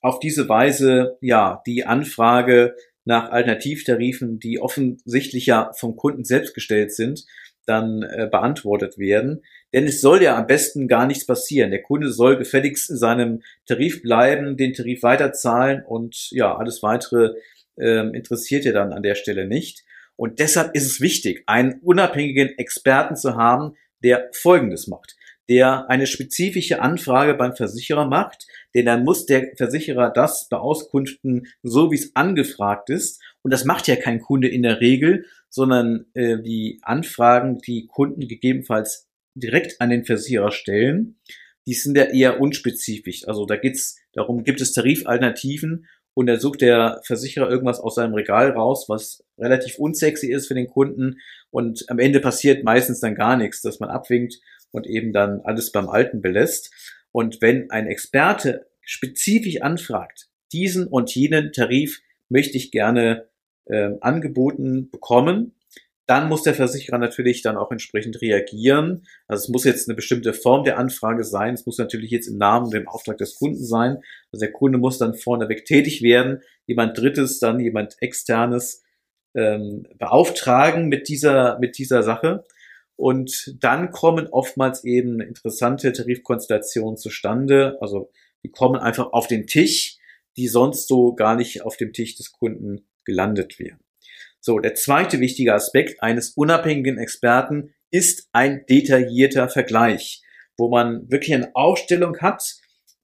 auf 0.00 0.20
diese 0.20 0.48
Weise 0.48 1.18
ja 1.20 1.62
die 1.66 1.84
Anfrage 1.84 2.76
nach 3.04 3.30
Alternativtarifen, 3.30 4.38
die 4.38 4.60
offensichtlich 4.60 5.46
ja 5.46 5.72
vom 5.74 5.96
Kunden 5.96 6.24
selbst 6.24 6.54
gestellt 6.54 6.92
sind, 6.92 7.24
dann 7.66 8.02
äh, 8.02 8.28
beantwortet 8.30 8.98
werden. 8.98 9.42
Denn 9.72 9.86
es 9.86 10.00
soll 10.00 10.22
ja 10.22 10.36
am 10.36 10.46
besten 10.46 10.88
gar 10.88 11.06
nichts 11.06 11.26
passieren. 11.26 11.70
Der 11.70 11.82
Kunde 11.82 12.10
soll 12.10 12.36
gefälligst 12.36 12.90
in 12.90 12.96
seinem 12.96 13.42
Tarif 13.66 14.02
bleiben, 14.02 14.56
den 14.56 14.72
Tarif 14.72 15.02
weiterzahlen 15.02 15.84
und 15.84 16.30
ja, 16.30 16.56
alles 16.56 16.82
weitere 16.82 17.34
äh, 17.76 18.06
interessiert 18.16 18.64
ja 18.64 18.72
dann 18.72 18.92
an 18.92 19.02
der 19.02 19.14
Stelle 19.14 19.46
nicht. 19.46 19.84
Und 20.18 20.40
deshalb 20.40 20.74
ist 20.74 20.86
es 20.86 21.00
wichtig, 21.00 21.44
einen 21.46 21.80
unabhängigen 21.80 22.50
Experten 22.58 23.16
zu 23.16 23.36
haben, 23.36 23.76
der 24.02 24.28
Folgendes 24.32 24.86
macht 24.86 25.16
der 25.48 25.88
eine 25.88 26.06
spezifische 26.06 26.82
Anfrage 26.82 27.34
beim 27.34 27.56
Versicherer 27.56 28.06
macht, 28.06 28.46
denn 28.74 28.84
dann 28.84 29.04
muss 29.04 29.24
der 29.24 29.52
Versicherer 29.56 30.10
das 30.10 30.48
beauskunften, 30.48 31.46
so 31.62 31.90
wie 31.90 31.96
es 31.96 32.14
angefragt 32.14 32.90
ist. 32.90 33.22
Und 33.42 33.52
das 33.52 33.64
macht 33.64 33.88
ja 33.88 33.96
kein 33.96 34.20
Kunde 34.20 34.48
in 34.48 34.62
der 34.62 34.80
Regel, 34.80 35.24
sondern 35.48 36.06
äh, 36.14 36.42
die 36.42 36.80
Anfragen, 36.82 37.58
die 37.58 37.86
Kunden 37.86 38.28
gegebenenfalls 38.28 39.08
direkt 39.34 39.80
an 39.80 39.90
den 39.90 40.04
Versicherer 40.04 40.50
stellen, 40.50 41.18
die 41.66 41.74
sind 41.74 41.96
ja 41.96 42.04
eher 42.04 42.40
unspezifisch. 42.40 43.26
Also 43.26 43.46
da 43.46 43.56
geht's 43.56 43.98
darum, 44.12 44.44
gibt 44.44 44.60
es 44.60 44.72
Tarifalternativen 44.72 45.86
und 46.18 46.26
da 46.26 46.36
sucht 46.36 46.62
der 46.62 47.00
Versicherer 47.04 47.48
irgendwas 47.48 47.78
aus 47.78 47.94
seinem 47.94 48.12
Regal 48.12 48.50
raus, 48.50 48.88
was 48.88 49.24
relativ 49.38 49.78
unsexy 49.78 50.32
ist 50.32 50.48
für 50.48 50.54
den 50.54 50.66
Kunden 50.66 51.20
und 51.52 51.84
am 51.86 52.00
Ende 52.00 52.18
passiert 52.18 52.64
meistens 52.64 52.98
dann 52.98 53.14
gar 53.14 53.36
nichts, 53.36 53.62
dass 53.62 53.78
man 53.78 53.88
abwinkt 53.88 54.40
und 54.72 54.88
eben 54.88 55.12
dann 55.12 55.42
alles 55.44 55.70
beim 55.70 55.88
Alten 55.88 56.20
belässt. 56.20 56.74
Und 57.12 57.40
wenn 57.40 57.70
ein 57.70 57.86
Experte 57.86 58.66
spezifisch 58.80 59.62
anfragt, 59.62 60.28
diesen 60.50 60.88
und 60.88 61.14
jenen 61.14 61.52
Tarif 61.52 62.00
möchte 62.28 62.56
ich 62.56 62.72
gerne 62.72 63.28
äh, 63.66 63.90
angeboten 64.00 64.90
bekommen, 64.90 65.54
dann 66.08 66.30
muss 66.30 66.42
der 66.42 66.54
Versicherer 66.54 66.96
natürlich 66.96 67.42
dann 67.42 67.58
auch 67.58 67.70
entsprechend 67.70 68.22
reagieren. 68.22 69.06
Also 69.26 69.44
es 69.44 69.48
muss 69.50 69.64
jetzt 69.64 69.88
eine 69.88 69.94
bestimmte 69.94 70.32
Form 70.32 70.64
der 70.64 70.78
Anfrage 70.78 71.22
sein. 71.22 71.52
Es 71.52 71.66
muss 71.66 71.76
natürlich 71.76 72.10
jetzt 72.10 72.28
im 72.28 72.38
Namen 72.38 72.66
und 72.66 72.74
im 72.74 72.88
Auftrag 72.88 73.18
des 73.18 73.34
Kunden 73.34 73.62
sein. 73.62 73.98
Also 74.32 74.40
der 74.40 74.52
Kunde 74.52 74.78
muss 74.78 74.96
dann 74.96 75.12
vorneweg 75.12 75.66
tätig 75.66 76.00
werden. 76.00 76.40
Jemand 76.66 76.96
Drittes, 76.96 77.40
dann 77.40 77.60
jemand 77.60 77.96
Externes 78.00 78.82
ähm, 79.34 79.86
beauftragen 79.98 80.88
mit 80.88 81.10
dieser, 81.10 81.58
mit 81.58 81.76
dieser 81.76 82.02
Sache. 82.02 82.46
Und 82.96 83.54
dann 83.60 83.90
kommen 83.90 84.28
oftmals 84.28 84.84
eben 84.84 85.20
interessante 85.20 85.92
Tarifkonstellationen 85.92 86.96
zustande. 86.96 87.76
Also 87.82 88.10
die 88.42 88.50
kommen 88.50 88.80
einfach 88.80 89.12
auf 89.12 89.26
den 89.26 89.46
Tisch, 89.46 89.98
die 90.38 90.48
sonst 90.48 90.88
so 90.88 91.14
gar 91.14 91.36
nicht 91.36 91.60
auf 91.66 91.76
dem 91.76 91.92
Tisch 91.92 92.16
des 92.16 92.32
Kunden 92.32 92.88
gelandet 93.04 93.58
wären. 93.58 93.80
So, 94.40 94.58
der 94.58 94.74
zweite 94.74 95.20
wichtige 95.20 95.54
Aspekt 95.54 96.02
eines 96.02 96.30
unabhängigen 96.30 96.98
Experten 96.98 97.74
ist 97.90 98.28
ein 98.32 98.64
detaillierter 98.68 99.48
Vergleich, 99.48 100.22
wo 100.56 100.68
man 100.68 101.10
wirklich 101.10 101.34
eine 101.34 101.54
Aufstellung 101.54 102.18
hat, 102.20 102.56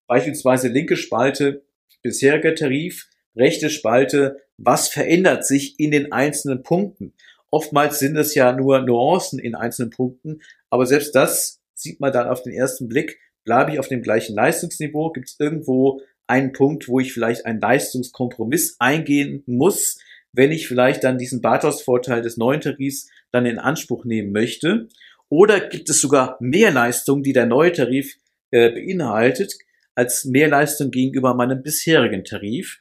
beispielsweise 0.06 0.68
linke 0.68 0.96
Spalte 0.96 1.64
bisheriger 2.04 2.54
Tarif, 2.54 3.08
rechte 3.34 3.70
Spalte, 3.70 4.42
was 4.58 4.88
verändert 4.88 5.44
sich 5.44 5.80
in 5.80 5.90
den 5.90 6.12
einzelnen 6.12 6.62
Punkten. 6.62 7.14
Oftmals 7.50 7.98
sind 7.98 8.16
es 8.16 8.34
ja 8.34 8.52
nur 8.52 8.80
Nuancen 8.80 9.40
in 9.40 9.56
einzelnen 9.56 9.90
Punkten, 9.90 10.42
aber 10.70 10.86
selbst 10.86 11.14
das 11.14 11.60
sieht 11.74 11.98
man 11.98 12.12
dann 12.12 12.28
auf 12.28 12.42
den 12.42 12.52
ersten 12.52 12.88
Blick. 12.88 13.18
Bleibe 13.44 13.72
ich 13.72 13.78
auf 13.78 13.88
dem 13.88 14.02
gleichen 14.02 14.36
Leistungsniveau? 14.36 15.10
Gibt 15.10 15.28
es 15.28 15.36
irgendwo 15.40 16.00
einen 16.26 16.52
Punkt, 16.52 16.88
wo 16.88 17.00
ich 17.00 17.12
vielleicht 17.12 17.46
einen 17.46 17.60
Leistungskompromiss 17.60 18.76
eingehen 18.78 19.42
muss, 19.46 19.98
wenn 20.34 20.52
ich 20.52 20.66
vielleicht 20.66 21.04
dann 21.04 21.18
diesen 21.18 21.40
Bathos-Vorteil 21.40 22.22
des 22.22 22.36
neuen 22.36 22.60
Tarifs 22.60 23.08
dann 23.30 23.46
in 23.46 23.58
Anspruch 23.58 24.04
nehmen 24.04 24.32
möchte? 24.32 24.88
Oder 25.28 25.60
gibt 25.60 25.88
es 25.88 26.00
sogar 26.00 26.36
mehr 26.40 26.70
Leistung, 26.70 27.22
die 27.22 27.32
der 27.32 27.46
neue 27.46 27.72
Tarif 27.72 28.16
äh, 28.50 28.70
beinhaltet, 28.70 29.54
als 29.94 30.24
Mehrleistung 30.24 30.90
gegenüber 30.90 31.34
meinem 31.34 31.62
bisherigen 31.62 32.24
Tarif, 32.24 32.80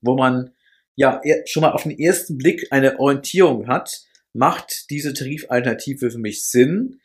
wo 0.00 0.16
man 0.16 0.52
ja 0.96 1.20
schon 1.46 1.62
mal 1.62 1.72
auf 1.72 1.82
den 1.82 1.98
ersten 1.98 2.38
Blick 2.38 2.68
eine 2.70 3.00
Orientierung 3.00 3.66
hat, 3.66 4.02
macht 4.32 4.90
diese 4.90 5.12
Tarifalternative 5.12 6.10
für 6.10 6.18
mich 6.18 6.44
Sinn. 6.44 7.00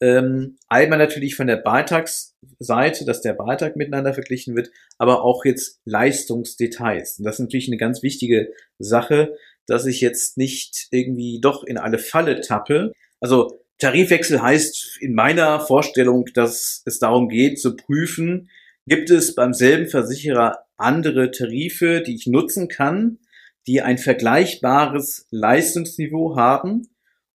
Ähm, 0.00 0.56
einmal 0.68 0.98
natürlich 0.98 1.34
von 1.36 1.46
der 1.46 1.58
Beitragsseite, 1.58 3.04
dass 3.04 3.20
der 3.20 3.34
Beitrag 3.34 3.76
miteinander 3.76 4.14
verglichen 4.14 4.56
wird, 4.56 4.70
aber 4.98 5.22
auch 5.22 5.44
jetzt 5.44 5.80
Leistungsdetails. 5.84 7.18
Und 7.18 7.24
das 7.24 7.36
ist 7.36 7.40
natürlich 7.40 7.68
eine 7.68 7.76
ganz 7.76 8.02
wichtige 8.02 8.52
Sache, 8.78 9.36
dass 9.66 9.86
ich 9.86 10.00
jetzt 10.00 10.38
nicht 10.38 10.88
irgendwie 10.90 11.38
doch 11.40 11.64
in 11.64 11.76
eine 11.78 11.98
Falle 11.98 12.40
tappe. 12.40 12.92
Also 13.20 13.62
Tarifwechsel 13.78 14.42
heißt 14.42 14.98
in 15.00 15.14
meiner 15.14 15.60
Vorstellung, 15.60 16.26
dass 16.34 16.82
es 16.86 16.98
darum 16.98 17.28
geht 17.28 17.60
zu 17.60 17.76
prüfen, 17.76 18.50
gibt 18.86 19.10
es 19.10 19.34
beim 19.34 19.52
selben 19.52 19.88
Versicherer 19.88 20.64
andere 20.76 21.30
Tarife, 21.30 22.02
die 22.04 22.14
ich 22.14 22.26
nutzen 22.26 22.68
kann, 22.68 23.18
die 23.66 23.82
ein 23.82 23.98
vergleichbares 23.98 25.26
Leistungsniveau 25.30 26.36
haben 26.36 26.88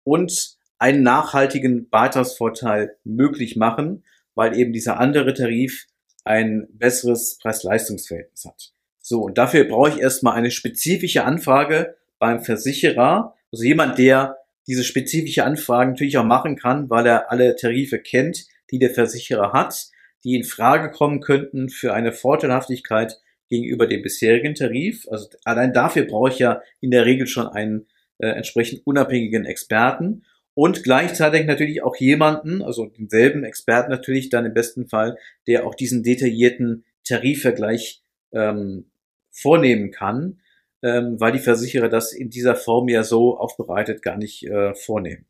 und 0.02 0.53
einen 0.78 1.02
nachhaltigen 1.02 1.88
Beitragsvorteil 1.88 2.97
möglich 3.04 3.57
machen, 3.57 4.04
weil 4.35 4.57
eben 4.59 4.73
dieser 4.73 4.99
andere 4.99 5.35
Tarif 5.35 5.87
ein 6.25 6.66
besseres 6.73 7.38
Preis-Leistungs-Verhältnis 7.38 8.45
hat. 8.45 8.73
So, 9.00 9.21
und 9.21 9.38
dafür 9.38 9.64
brauche 9.64 9.90
ich 9.90 9.99
erstmal 9.99 10.35
eine 10.35 10.50
spezifische 10.50 11.25
Anfrage 11.25 11.97
beim 12.19 12.43
Versicherer, 12.43 13.35
also 13.52 13.64
jemand, 13.64 13.99
der 13.99 14.38
diese 14.66 14.83
spezifische 14.83 15.45
Anfragen 15.45 15.90
natürlich 15.90 16.16
auch 16.16 16.25
machen 16.25 16.57
kann, 16.57 16.88
weil 16.88 17.07
er 17.07 17.31
alle 17.31 17.54
Tarife 17.54 17.99
kennt, 17.99 18.47
die 18.71 18.78
der 18.78 18.90
Versicherer 18.90 19.52
hat, 19.52 19.88
die 20.25 20.35
in 20.35 20.45
Frage 20.45 20.90
kommen 20.90 21.21
könnten 21.21 21.69
für 21.69 21.93
eine 21.93 22.12
Vorteilhaftigkeit 22.12 23.21
gegenüber 23.50 23.87
dem 23.87 24.02
bisherigen 24.02 24.54
Tarif. 24.54 25.07
Also 25.11 25.28
allein 25.45 25.75
dafür 25.75 26.04
brauche 26.04 26.31
ich 26.31 26.38
ja 26.38 26.62
in 26.81 26.90
der 26.90 27.04
Regel 27.04 27.26
schon 27.26 27.47
einen 27.47 27.87
äh, 28.19 28.28
entsprechend 28.28 28.87
unabhängigen 28.87 29.45
Experten 29.45 30.25
und 30.54 30.84
gleichzeitig 30.84 31.46
natürlich 31.46 31.82
auch 31.82 31.96
jemanden, 31.96 32.62
also 32.62 32.87
denselben 32.87 33.44
Experten 33.44 33.90
natürlich 33.90 34.30
dann 34.30 34.46
im 34.46 34.54
besten 34.54 34.87
Fall, 34.87 35.18
der 35.46 35.66
auch 35.66 35.75
diesen 35.75 36.02
detaillierten 36.02 36.84
Tarifvergleich 37.04 38.02
ähm, 38.32 38.87
vornehmen 39.30 39.90
kann, 39.90 40.40
ähm, 40.82 41.20
weil 41.20 41.32
die 41.32 41.40
Versicherer 41.40 41.88
das 41.88 42.12
in 42.12 42.30
dieser 42.30 42.54
Form 42.54 42.88
ja 42.88 43.02
so 43.02 43.37
aufbereitet 43.37 44.02
gar 44.02 44.16
nicht 44.16 44.46
äh, 44.46 44.75
vornehmen. 44.75 45.26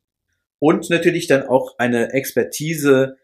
Und 0.58 0.90
natürlich 0.90 1.26
dann 1.26 1.46
auch 1.46 1.78
eine 1.78 2.12
Expertise 2.12 3.16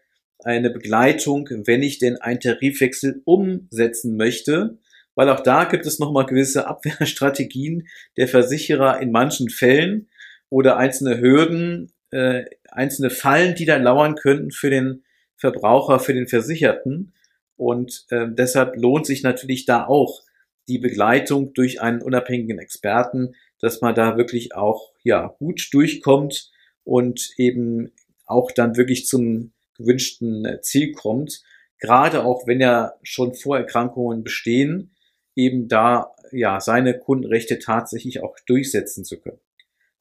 eine 0.43 0.71
Begleitung, 0.71 1.47
wenn 1.65 1.83
ich 1.83 1.99
denn 1.99 2.17
einen 2.17 2.39
Tarifwechsel 2.39 3.21
umsetzen 3.25 4.17
möchte, 4.17 4.79
weil 5.15 5.29
auch 5.29 5.41
da 5.41 5.65
gibt 5.65 5.85
es 5.85 5.99
nochmal 5.99 6.25
gewisse 6.25 6.67
Abwehrstrategien 6.67 7.87
der 8.17 8.27
Versicherer 8.27 8.99
in 9.01 9.11
manchen 9.11 9.49
Fällen 9.49 10.07
oder 10.51 10.77
einzelne 10.77 11.19
Hürden, 11.19 11.93
äh, 12.11 12.43
einzelne 12.69 13.09
Fallen, 13.09 13.55
die 13.55 13.65
da 13.65 13.77
lauern 13.77 14.15
könnten 14.15 14.51
für 14.51 14.69
den 14.69 15.03
Verbraucher, 15.37 15.99
für 15.99 16.13
den 16.13 16.27
Versicherten. 16.27 17.13
Und 17.55 18.05
äh, 18.09 18.27
deshalb 18.29 18.75
lohnt 18.75 19.05
sich 19.05 19.23
natürlich 19.23 19.65
da 19.65 19.87
auch 19.87 20.21
die 20.67 20.77
Begleitung 20.77 21.53
durch 21.53 21.81
einen 21.81 22.01
unabhängigen 22.01 22.59
Experten, 22.59 23.33
dass 23.59 23.81
man 23.81 23.95
da 23.95 24.17
wirklich 24.17 24.53
auch 24.53 24.91
ja 25.03 25.35
gut 25.39 25.69
durchkommt 25.71 26.51
und 26.83 27.31
eben 27.37 27.91
auch 28.25 28.51
dann 28.51 28.75
wirklich 28.75 29.05
zum 29.05 29.53
gewünschten 29.77 30.59
Ziel 30.61 30.91
kommt. 30.91 31.43
Gerade 31.79 32.25
auch 32.25 32.45
wenn 32.45 32.59
ja 32.59 32.93
schon 33.03 33.33
Vorerkrankungen 33.33 34.23
bestehen, 34.23 34.91
eben 35.35 35.69
da 35.69 36.13
ja 36.31 36.59
seine 36.59 36.99
Kundenrechte 36.99 37.59
tatsächlich 37.59 38.21
auch 38.21 38.35
durchsetzen 38.45 39.05
zu 39.05 39.19
können. 39.19 39.39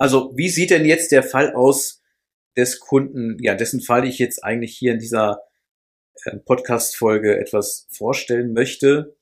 Also 0.01 0.33
wie 0.35 0.49
sieht 0.49 0.71
denn 0.71 0.87
jetzt 0.87 1.13
der 1.13 1.23
Fall 1.23 1.53
aus 1.53 2.03
des 2.57 2.81
Kunden, 2.81 3.37
ja, 3.43 3.55
dessen 3.55 3.83
Fall 3.83 4.07
ich 4.07 4.19
jetzt 4.19 4.43
eigentlich 4.43 4.75
hier 4.75 4.95
in 4.95 4.99
dieser 4.99 5.43
äh, 6.25 6.39
Podcast-Folge 6.39 7.39
etwas 7.39 7.87
vorstellen 7.91 8.55
möchte? 8.55 9.15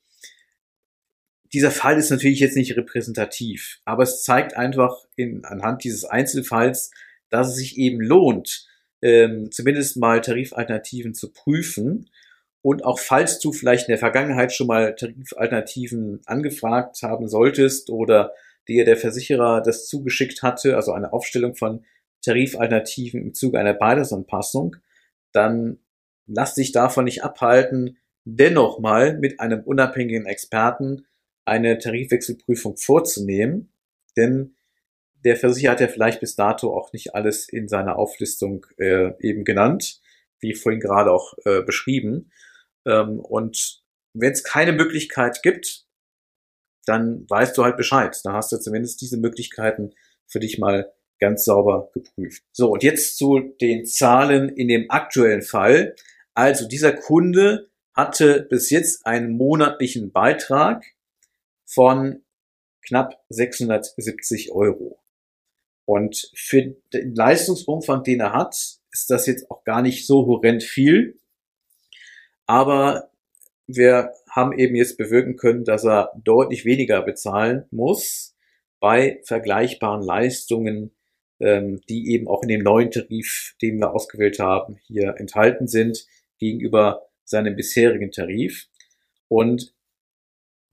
Dieser 1.52 1.72
Fall 1.72 1.98
ist 1.98 2.10
natürlich 2.10 2.38
jetzt 2.38 2.56
nicht 2.56 2.76
repräsentativ, 2.76 3.80
aber 3.84 4.04
es 4.04 4.22
zeigt 4.22 4.56
einfach 4.56 5.04
in, 5.16 5.44
anhand 5.44 5.82
dieses 5.82 6.04
Einzelfalls, 6.04 6.92
dass 7.28 7.48
es 7.48 7.56
sich 7.56 7.76
eben 7.76 8.00
lohnt, 8.00 8.68
ähm, 9.02 9.50
zumindest 9.50 9.96
mal 9.96 10.20
Tarifalternativen 10.20 11.12
zu 11.12 11.32
prüfen. 11.32 12.08
Und 12.62 12.84
auch 12.84 13.00
falls 13.00 13.40
du 13.40 13.52
vielleicht 13.52 13.88
in 13.88 13.92
der 13.92 13.98
Vergangenheit 13.98 14.52
schon 14.52 14.68
mal 14.68 14.94
Tarifalternativen 14.94 16.20
angefragt 16.26 17.02
haben 17.02 17.26
solltest 17.26 17.90
oder 17.90 18.32
dir 18.68 18.84
der 18.84 18.96
Versicherer 18.96 19.62
das 19.62 19.86
zugeschickt 19.86 20.42
hatte, 20.42 20.76
also 20.76 20.92
eine 20.92 21.12
Aufstellung 21.12 21.54
von 21.54 21.84
Tarifalternativen 22.22 23.20
im 23.20 23.34
Zuge 23.34 23.58
einer 23.58 23.74
Beidesanpassung, 23.74 24.76
dann 25.32 25.78
lass 26.26 26.54
dich 26.54 26.72
davon 26.72 27.04
nicht 27.04 27.24
abhalten, 27.24 27.98
dennoch 28.24 28.78
mal 28.78 29.18
mit 29.18 29.40
einem 29.40 29.62
unabhängigen 29.62 30.26
Experten 30.26 31.06
eine 31.44 31.78
Tarifwechselprüfung 31.78 32.76
vorzunehmen. 32.76 33.72
Denn 34.16 34.56
der 35.24 35.36
Versicherer 35.36 35.72
hat 35.72 35.80
ja 35.80 35.88
vielleicht 35.88 36.20
bis 36.20 36.36
dato 36.36 36.76
auch 36.76 36.92
nicht 36.92 37.14
alles 37.14 37.48
in 37.48 37.68
seiner 37.68 37.98
Auflistung 37.98 38.66
äh, 38.76 39.12
eben 39.20 39.44
genannt, 39.44 40.00
wie 40.40 40.54
vorhin 40.54 40.80
gerade 40.80 41.10
auch 41.10 41.34
äh, 41.44 41.62
beschrieben. 41.62 42.30
Ähm, 42.86 43.18
und 43.20 43.82
wenn 44.12 44.32
es 44.32 44.44
keine 44.44 44.72
Möglichkeit 44.72 45.42
gibt, 45.42 45.86
dann 46.88 47.28
weißt 47.28 47.56
du 47.56 47.64
halt 47.64 47.76
Bescheid. 47.76 48.18
Dann 48.24 48.34
hast 48.34 48.52
du 48.52 48.58
zumindest 48.58 49.00
diese 49.00 49.18
Möglichkeiten 49.18 49.92
für 50.26 50.40
dich 50.40 50.58
mal 50.58 50.92
ganz 51.18 51.44
sauber 51.44 51.90
geprüft. 51.92 52.44
So, 52.52 52.70
und 52.72 52.82
jetzt 52.82 53.18
zu 53.18 53.40
den 53.60 53.84
Zahlen 53.84 54.48
in 54.48 54.68
dem 54.68 54.90
aktuellen 54.90 55.42
Fall. 55.42 55.94
Also 56.34 56.68
dieser 56.68 56.92
Kunde 56.92 57.68
hatte 57.94 58.46
bis 58.48 58.70
jetzt 58.70 59.06
einen 59.06 59.36
monatlichen 59.36 60.12
Beitrag 60.12 60.84
von 61.64 62.22
knapp 62.86 63.20
670 63.28 64.52
Euro. 64.52 65.02
Und 65.84 66.30
für 66.34 66.76
den 66.92 67.14
Leistungsumfang, 67.14 68.04
den 68.04 68.20
er 68.20 68.32
hat, 68.32 68.54
ist 68.92 69.10
das 69.10 69.26
jetzt 69.26 69.50
auch 69.50 69.64
gar 69.64 69.82
nicht 69.82 70.06
so 70.06 70.26
horrend 70.26 70.62
viel. 70.62 71.18
Aber 72.46 73.10
wir 73.68 74.14
haben 74.30 74.58
eben 74.58 74.74
jetzt 74.74 74.96
bewirken 74.96 75.36
können, 75.36 75.64
dass 75.64 75.84
er 75.84 76.10
deutlich 76.24 76.64
weniger 76.64 77.02
bezahlen 77.02 77.66
muss 77.70 78.34
bei 78.80 79.20
vergleichbaren 79.24 80.02
Leistungen, 80.02 80.96
ähm, 81.38 81.80
die 81.88 82.12
eben 82.12 82.28
auch 82.28 82.42
in 82.42 82.48
dem 82.48 82.62
neuen 82.62 82.90
Tarif, 82.90 83.54
den 83.60 83.78
wir 83.78 83.92
ausgewählt 83.92 84.38
haben, 84.38 84.78
hier 84.86 85.14
enthalten 85.18 85.68
sind, 85.68 86.06
gegenüber 86.38 87.06
seinem 87.24 87.56
bisherigen 87.56 88.10
Tarif. 88.10 88.68
Und 89.28 89.74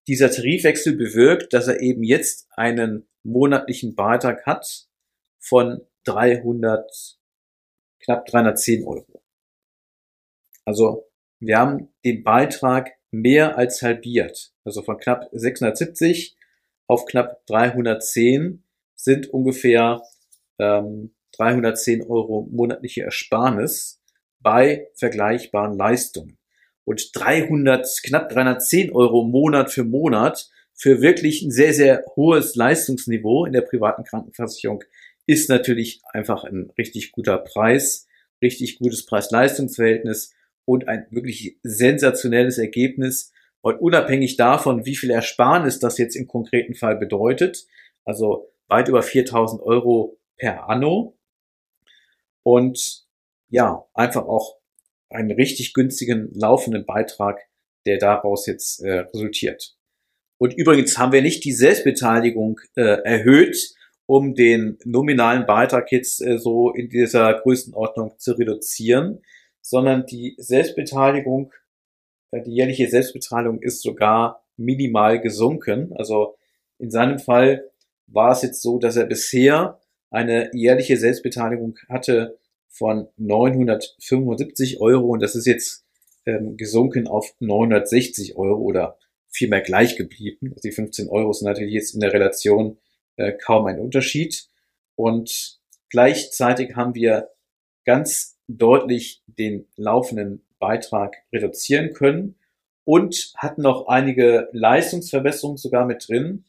dieser 0.07 0.31
Tarifwechsel 0.31 0.95
bewirkt, 0.95 1.53
dass 1.53 1.67
er 1.67 1.81
eben 1.81 2.03
jetzt 2.03 2.47
einen 2.55 3.07
monatlichen 3.23 3.95
Beitrag 3.95 4.45
hat, 4.45 4.87
von 5.39 5.81
300, 6.05 7.19
knapp 7.99 8.25
310 8.25 8.85
Euro. 8.85 9.21
Also 10.63 11.07
wir 11.39 11.57
haben 11.57 11.89
den 12.03 12.23
Beitrag 12.23 12.91
mehr 13.11 13.57
als 13.57 13.81
halbiert. 13.81 14.53
Also 14.63 14.81
von 14.81 14.97
knapp 14.97 15.29
670 15.31 16.35
auf 16.87 17.05
knapp 17.05 17.45
310 17.47 18.63
sind 18.95 19.27
ungefähr 19.27 20.01
ähm, 20.59 21.13
310 21.33 22.03
Euro 22.03 22.47
monatliche 22.51 23.03
Ersparnis 23.03 24.01
bei 24.39 24.87
vergleichbaren 24.95 25.77
Leistungen. 25.77 26.37
Und 26.85 27.09
300, 27.13 27.87
knapp 28.03 28.29
310 28.29 28.91
Euro 28.91 29.23
Monat 29.23 29.71
für 29.71 29.83
Monat 29.83 30.49
für 30.73 31.01
wirklich 31.01 31.41
ein 31.41 31.51
sehr, 31.51 31.73
sehr 31.73 32.03
hohes 32.15 32.55
Leistungsniveau 32.55 33.45
in 33.45 33.53
der 33.53 33.61
privaten 33.61 34.03
Krankenversicherung 34.03 34.83
ist 35.25 35.49
natürlich 35.49 36.01
einfach 36.13 36.43
ein 36.43 36.71
richtig 36.77 37.11
guter 37.11 37.37
Preis, 37.37 38.07
richtig 38.41 38.77
gutes 38.77 39.05
Preis-Leistungs-Verhältnis 39.05 40.33
und 40.65 40.87
ein 40.87 41.07
wirklich 41.11 41.57
sensationelles 41.63 42.57
Ergebnis. 42.57 43.31
Und 43.61 43.79
unabhängig 43.79 44.37
davon, 44.37 44.85
wie 44.85 44.95
viel 44.95 45.11
Ersparnis 45.11 45.79
das 45.79 45.97
jetzt 45.97 46.15
im 46.15 46.27
konkreten 46.27 46.75
Fall 46.75 46.97
bedeutet, 46.97 47.65
also 48.03 48.51
weit 48.67 48.89
über 48.89 49.01
4000 49.01 49.61
Euro 49.61 50.19
per 50.37 50.69
Anno 50.69 51.17
und 52.43 53.05
ja, 53.49 53.85
einfach 53.93 54.25
auch 54.25 54.57
einen 55.09 55.31
richtig 55.31 55.73
günstigen 55.73 56.29
laufenden 56.33 56.85
Beitrag, 56.85 57.39
der 57.85 57.97
daraus 57.97 58.45
jetzt 58.47 58.83
äh, 58.83 58.99
resultiert. 58.99 59.75
Und 60.37 60.53
übrigens 60.53 60.97
haben 60.97 61.11
wir 61.11 61.21
nicht 61.21 61.45
die 61.45 61.53
Selbstbeteiligung 61.53 62.59
äh, 62.75 62.81
erhöht, 63.03 63.73
um 64.05 64.35
den 64.35 64.77
nominalen 64.83 65.45
Beitrag 65.45 65.91
jetzt 65.91 66.21
äh, 66.21 66.37
so 66.37 66.71
in 66.71 66.89
dieser 66.89 67.33
Größenordnung 67.33 68.15
zu 68.17 68.33
reduzieren, 68.33 69.21
sondern 69.67 70.05
die 70.05 70.35
Selbstbeteiligung, 70.37 71.51
äh, 72.29 72.43
die 72.43 72.53
jährliche 72.53 72.87
Selbstbeteiligung 72.87 73.63
ist 73.63 73.81
sogar 73.81 74.45
minimal 74.57 75.19
gesunken. 75.19 75.91
Also 75.95 76.37
in 76.77 76.91
seinem 76.91 77.17
Fall 77.17 77.71
war 78.05 78.31
es 78.31 78.43
jetzt 78.43 78.61
so, 78.61 78.77
dass 78.77 78.95
er 78.95 79.07
bisher 79.07 79.79
eine 80.11 80.51
jährliche 80.53 80.97
Selbstbeteiligung 80.97 81.79
hatte 81.89 82.37
von 82.67 83.07
975 83.17 84.81
Euro 84.81 85.07
und 85.07 85.23
das 85.23 85.35
ist 85.35 85.47
jetzt 85.47 85.83
ähm, 86.27 86.57
gesunken 86.57 87.07
auf 87.07 87.33
960 87.39 88.37
Euro 88.37 88.61
oder 88.61 88.99
vielmehr 89.29 89.61
gleich 89.61 89.97
geblieben. 89.97 90.51
Also 90.51 90.69
die 90.69 90.75
15 90.75 91.09
Euro 91.09 91.33
sind 91.33 91.47
natürlich 91.47 91.73
jetzt 91.73 91.95
in 91.95 92.01
der 92.01 92.13
Relation 92.13 92.77
äh, 93.15 93.31
kaum 93.31 93.65
ein 93.65 93.79
Unterschied. 93.79 94.47
Und 94.93 95.59
gleichzeitig 95.89 96.75
haben 96.75 96.93
wir 96.93 97.29
ganz 97.83 98.34
deutlich 98.47 99.23
den 99.27 99.67
laufenden 99.75 100.45
Beitrag 100.59 101.15
reduzieren 101.33 101.93
können 101.93 102.35
und 102.83 103.33
hatten 103.37 103.61
noch 103.61 103.87
einige 103.87 104.49
Leistungsverbesserungen 104.51 105.57
sogar 105.57 105.85
mit 105.85 106.07
drin. 106.07 106.45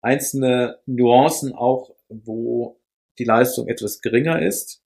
Einzelne 0.00 0.78
Nuancen 0.86 1.54
auch, 1.54 1.94
wo 2.08 2.78
die 3.18 3.24
Leistung 3.24 3.68
etwas 3.68 4.00
geringer 4.00 4.40
ist, 4.40 4.82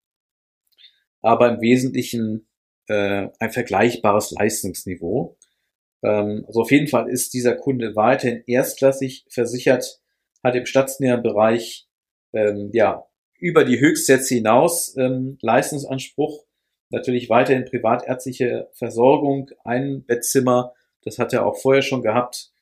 aber 1.21 1.51
im 1.51 1.61
Wesentlichen 1.61 2.47
äh, 2.89 3.29
ein 3.39 3.51
vergleichbares 3.51 4.31
Leistungsniveau. 4.33 5.37
Ähm, 6.03 6.45
also 6.47 6.63
auf 6.63 6.71
jeden 6.71 6.89
Fall 6.89 7.11
ist 7.11 7.35
dieser 7.35 7.55
Kunde 7.55 7.95
weiterhin 7.95 8.43
erstklassig 8.47 9.25
versichert, 9.29 10.01
hat 10.43 10.55
im 10.55 10.67
stationären 10.67 11.23
Bereich 11.23 11.87
ähm, 12.33 12.71
ja 12.73 13.07
über 13.39 13.65
die 13.65 13.81
Höchstsätze 13.81 14.37
hinaus 14.37 14.97
ähm, 14.97 15.37
Leistungsanspruch, 15.43 16.45
natürlich 16.93 17.29
weiterhin 17.31 17.65
privatärztliche 17.65 18.69
Versorgung, 18.73 19.51
ein 19.65 20.05
Bettzimmer, 20.05 20.75
das 21.05 21.19
hat 21.19 21.33
er 21.33 21.47
auch 21.47 21.57
vorher 21.57 21.83
schon 21.83 22.03
gehabt. 22.03 22.53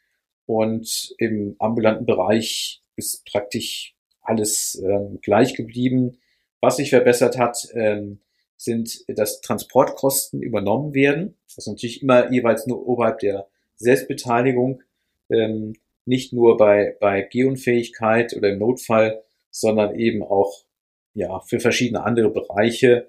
Und 0.46 1.14
im 1.18 1.56
ambulanten 1.58 2.06
Bereich 2.06 2.82
ist 2.96 3.25
praktisch 3.26 3.94
alles 4.22 4.80
ähm, 4.84 5.20
gleich 5.22 5.54
geblieben. 5.54 6.18
Was 6.60 6.76
sich 6.76 6.90
verbessert 6.90 7.38
hat, 7.38 7.68
ähm, 7.75 8.20
sind, 8.56 9.04
dass 9.08 9.40
Transportkosten 9.40 10.42
übernommen 10.42 10.92
werden. 10.92 11.37
Das 11.46 11.58
ist 11.58 11.68
natürlich 11.68 12.02
immer 12.02 12.30
jeweils 12.30 12.66
nur 12.66 12.87
oberhalb 12.87 13.20
der 13.20 13.49
Selbstbeteiligung, 13.76 14.82
ähm, 15.30 15.75
nicht 16.04 16.32
nur 16.32 16.56
bei, 16.56 16.96
bei 17.00 17.22
Gehunfähigkeit 17.22 18.34
oder 18.37 18.50
im 18.50 18.58
Notfall, 18.58 19.22
sondern 19.50 19.99
eben 19.99 20.22
auch 20.22 20.64
ja, 21.14 21.40
für 21.40 21.60
verschiedene 21.60 22.04
andere 22.04 22.30
Bereiche. 22.30 23.08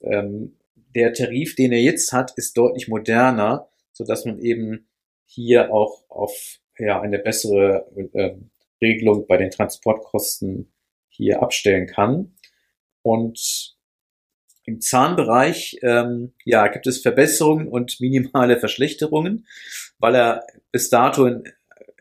Ähm, 0.00 0.55
der 0.96 1.12
Tarif, 1.12 1.54
den 1.54 1.72
er 1.72 1.80
jetzt 1.80 2.12
hat, 2.12 2.32
ist 2.36 2.56
deutlich 2.56 2.88
moderner, 2.88 3.68
so 3.92 4.04
dass 4.04 4.24
man 4.24 4.40
eben 4.40 4.88
hier 5.26 5.72
auch 5.72 6.02
auf 6.08 6.58
ja, 6.78 7.00
eine 7.00 7.18
bessere 7.18 7.86
äh, 8.14 8.36
Regelung 8.82 9.26
bei 9.26 9.36
den 9.36 9.50
Transportkosten 9.50 10.72
hier 11.08 11.42
abstellen 11.42 11.86
kann. 11.86 12.34
Und 13.02 13.76
im 14.64 14.80
Zahnbereich 14.80 15.78
ähm, 15.82 16.32
ja, 16.44 16.66
gibt 16.68 16.86
es 16.86 17.02
Verbesserungen 17.02 17.68
und 17.68 18.00
minimale 18.00 18.58
Verschlechterungen, 18.58 19.46
weil 19.98 20.14
er 20.14 20.46
bis 20.72 20.88
dato 20.88 21.26
in, 21.26 21.44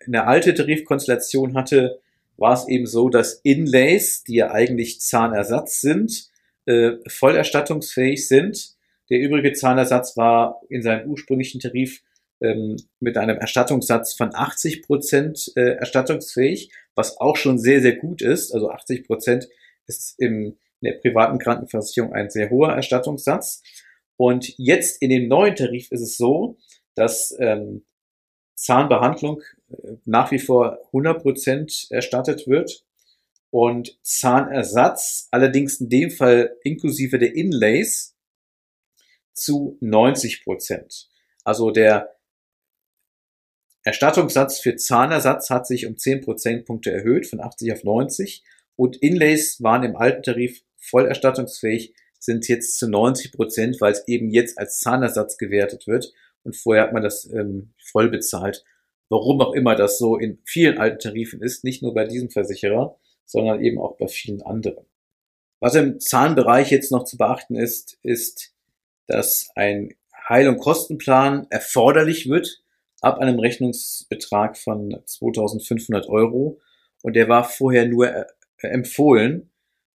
in 0.06 0.14
der 0.14 0.28
alte 0.28 0.54
Tarifkonstellation 0.54 1.54
hatte, 1.54 2.00
war 2.38 2.54
es 2.54 2.68
eben 2.68 2.86
so, 2.86 3.10
dass 3.10 3.36
Inlays, 3.44 4.24
die 4.24 4.36
ja 4.36 4.52
eigentlich 4.52 5.02
Zahnersatz 5.02 5.82
sind, 5.82 6.30
äh, 6.66 6.94
vollerstattungsfähig 7.08 8.28
sind. 8.28 8.75
Der 9.10 9.20
übrige 9.20 9.54
Zahnersatz 9.54 10.18
war 10.18 10.62
in 10.70 10.82
seinem 10.82 11.10
ursprünglichen 11.10 11.60
Tarif 11.60 12.02
ähm, 12.42 12.78
mit 13.00 13.18
einem 13.18 13.38
Erstattungssatz 13.38 14.14
von 14.14 14.34
80 14.34 14.84
Prozent 14.84 15.52
äh, 15.56 15.76
erstattungsfähig, 15.76 16.72
was 16.96 17.18
auch 17.18 17.38
schon 17.38 17.60
sehr, 17.60 17.82
sehr 17.82 17.96
gut 17.96 18.22
ist. 18.22 18.54
Also 18.54 18.70
80 18.70 19.06
Prozent 19.06 19.48
ist 19.88 20.16
im 20.20 20.58
in 20.82 20.92
der 20.92 21.00
privaten 21.00 21.40
Krankenversicherung 21.40 22.14
ein 22.14 22.30
sehr 22.30 22.50
hoher 22.50 22.74
Erstattungssatz. 22.74 23.64
Und 24.18 24.54
jetzt 24.58 25.02
in 25.02 25.10
dem 25.10 25.28
neuen 25.28 25.56
Tarif 25.56 25.92
ist 25.92 26.02
es 26.02 26.18
so, 26.18 26.58
dass 26.96 27.36
ähm, 27.40 27.86
Zahnbehandlung 28.56 29.42
äh, 29.70 29.94
nach 30.06 30.32
wie 30.32 30.40
vor 30.40 30.80
100 30.88 31.22
Prozent 31.22 31.88
erstattet 31.90 32.48
wird 32.48 32.86
und 33.50 33.98
Zahnersatz 34.04 35.28
allerdings 35.32 35.82
in 35.82 35.90
dem 35.90 36.12
Fall 36.12 36.56
inklusive 36.64 37.20
der 37.20 37.36
Inlays 37.36 38.15
zu 39.36 39.78
90%. 39.82 40.44
Prozent. 40.44 41.10
Also 41.44 41.70
der 41.70 42.16
Erstattungssatz 43.84 44.60
für 44.60 44.76
Zahnersatz 44.76 45.52
hat 45.52 45.68
sich 45.68 45.86
um 45.86 45.98
10 45.98 46.22
Prozentpunkte 46.22 46.92
erhöht, 46.92 47.28
von 47.28 47.40
80 47.40 47.74
auf 47.74 47.84
90 47.84 48.44
und 48.76 48.98
Inlays 48.98 49.62
waren 49.62 49.84
im 49.84 49.96
alten 49.96 50.24
Tarif 50.24 50.64
voll 50.78 51.06
erstattungsfähig, 51.06 51.94
sind 52.20 52.48
jetzt 52.48 52.80
zu 52.80 52.90
90 52.90 53.32
Prozent, 53.32 53.82
weil 53.82 53.92
es 53.92 54.08
eben 54.08 54.32
jetzt 54.32 54.58
als 54.58 54.80
Zahnersatz 54.80 55.38
gewertet 55.38 55.86
wird 55.86 56.12
und 56.44 56.56
vorher 56.56 56.84
hat 56.84 56.94
man 56.94 57.04
das 57.04 57.30
ähm, 57.32 57.74
voll 57.92 58.10
bezahlt. 58.10 58.64
Warum 59.10 59.40
auch 59.42 59.54
immer 59.54 59.76
das 59.76 60.00
so 60.00 60.18
in 60.18 60.40
vielen 60.46 60.80
alten 60.80 60.98
Tarifen 60.98 61.42
ist, 61.44 61.64
nicht 61.64 61.84
nur 61.84 61.94
bei 61.94 62.06
diesem 62.06 62.32
Versicherer, 62.32 62.98
sondern 63.26 63.64
eben 63.64 63.80
auch 63.80 63.98
bei 63.98 64.08
vielen 64.08 64.42
anderen. 64.42 64.86
Was 65.60 65.76
im 65.76 66.00
Zahnbereich 66.00 66.72
jetzt 66.72 66.92
noch 66.92 67.04
zu 67.04 67.18
beachten 67.18 67.56
ist, 67.56 68.00
ist, 68.02 68.55
dass 69.08 69.50
ein 69.56 69.94
Heil- 70.28 70.48
und 70.48 70.58
Kostenplan 70.58 71.48
erforderlich 71.50 72.30
wird 72.30 72.64
ab 73.02 73.20
einem 73.20 73.40
Rechnungsbetrag 73.40 74.58
von 74.58 75.00
2500 75.06 76.08
Euro 76.10 76.60
und 77.04 77.16
der 77.16 77.30
war 77.30 77.44
vorher 77.44 77.86
nur 77.86 78.08
äh, 78.08 78.26
empfohlen. 78.62 79.52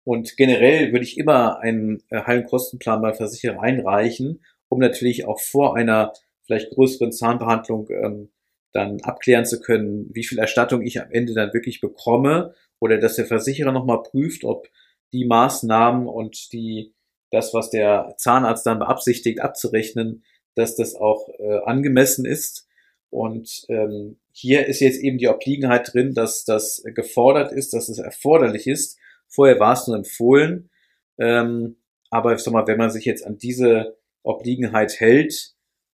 Und 0.05 0.37
generell 0.37 0.93
würde 0.93 1.05
ich 1.05 1.19
immer 1.19 1.59
einen 1.61 2.03
äh, 2.11 2.23
Heil- 2.23 2.41
und 2.41 2.49
Kostenplan 2.49 3.01
bei 3.01 3.15
Versicherer 3.15 3.63
einreichen, 3.63 4.45
um 4.69 4.79
natürlich 4.79 5.27
auch 5.27 5.41
vor 5.41 5.77
einer 5.77 6.13
vielleicht 6.45 6.71
größeren 6.71 7.13
Zahnbehandlung 7.13 7.89
ähm, 7.91 8.31
dann 8.73 9.01
abklären 9.03 9.47
zu 9.47 9.61
können, 9.61 10.11
wie 10.13 10.25
viel 10.25 10.39
Erstattung 10.39 10.83
ich 10.83 11.01
am 11.01 11.11
Ende 11.11 11.35
dann 11.35 11.55
wirklich 11.55 11.81
bekomme 11.81 12.55
oder 12.81 12.99
dass 12.99 13.17
der 13.17 13.27
Versicherer 13.27 13.73
nochmal 13.73 14.03
prüft, 14.03 14.45
ob 14.45 14.69
die 15.13 15.25
Maßnahmen 15.25 16.07
und 16.07 16.53
die, 16.53 16.95
das, 17.31 17.55
was 17.55 17.71
der 17.71 18.15
Zahnarzt 18.17 18.67
dann 18.67 18.79
beabsichtigt 18.79 19.41
abzurechnen, 19.41 20.25
dass 20.55 20.77
das 20.77 20.95
auch 20.95 21.29
äh, 21.39 21.61
angemessen 21.65 22.25
ist. 22.25 22.67
Und 23.11 23.65
ähm, 23.69 24.19
hier 24.33 24.67
ist 24.67 24.81
jetzt 24.81 25.01
eben 25.01 25.19
die 25.19 25.29
Obliegenheit 25.29 25.93
drin, 25.93 26.15
dass 26.15 26.45
das 26.45 26.83
gefordert 26.95 27.53
ist, 27.53 27.73
dass 27.73 27.89
es 27.89 27.99
erforderlich 27.99 28.67
ist. 28.67 28.99
Vorher 29.29 29.59
war 29.61 29.73
es 29.73 29.87
nur 29.87 29.97
empfohlen. 29.97 30.71
Ähm, 31.19 31.77
aber 32.11 32.35
ich 32.35 32.41
sag 32.41 32.53
mal, 32.53 32.67
wenn 32.67 32.79
man 32.79 32.91
sich 32.91 33.05
jetzt 33.05 33.27
an 33.27 33.39
diese 33.39 33.97
Obliegenheit 34.23 35.01
hält 35.01 35.55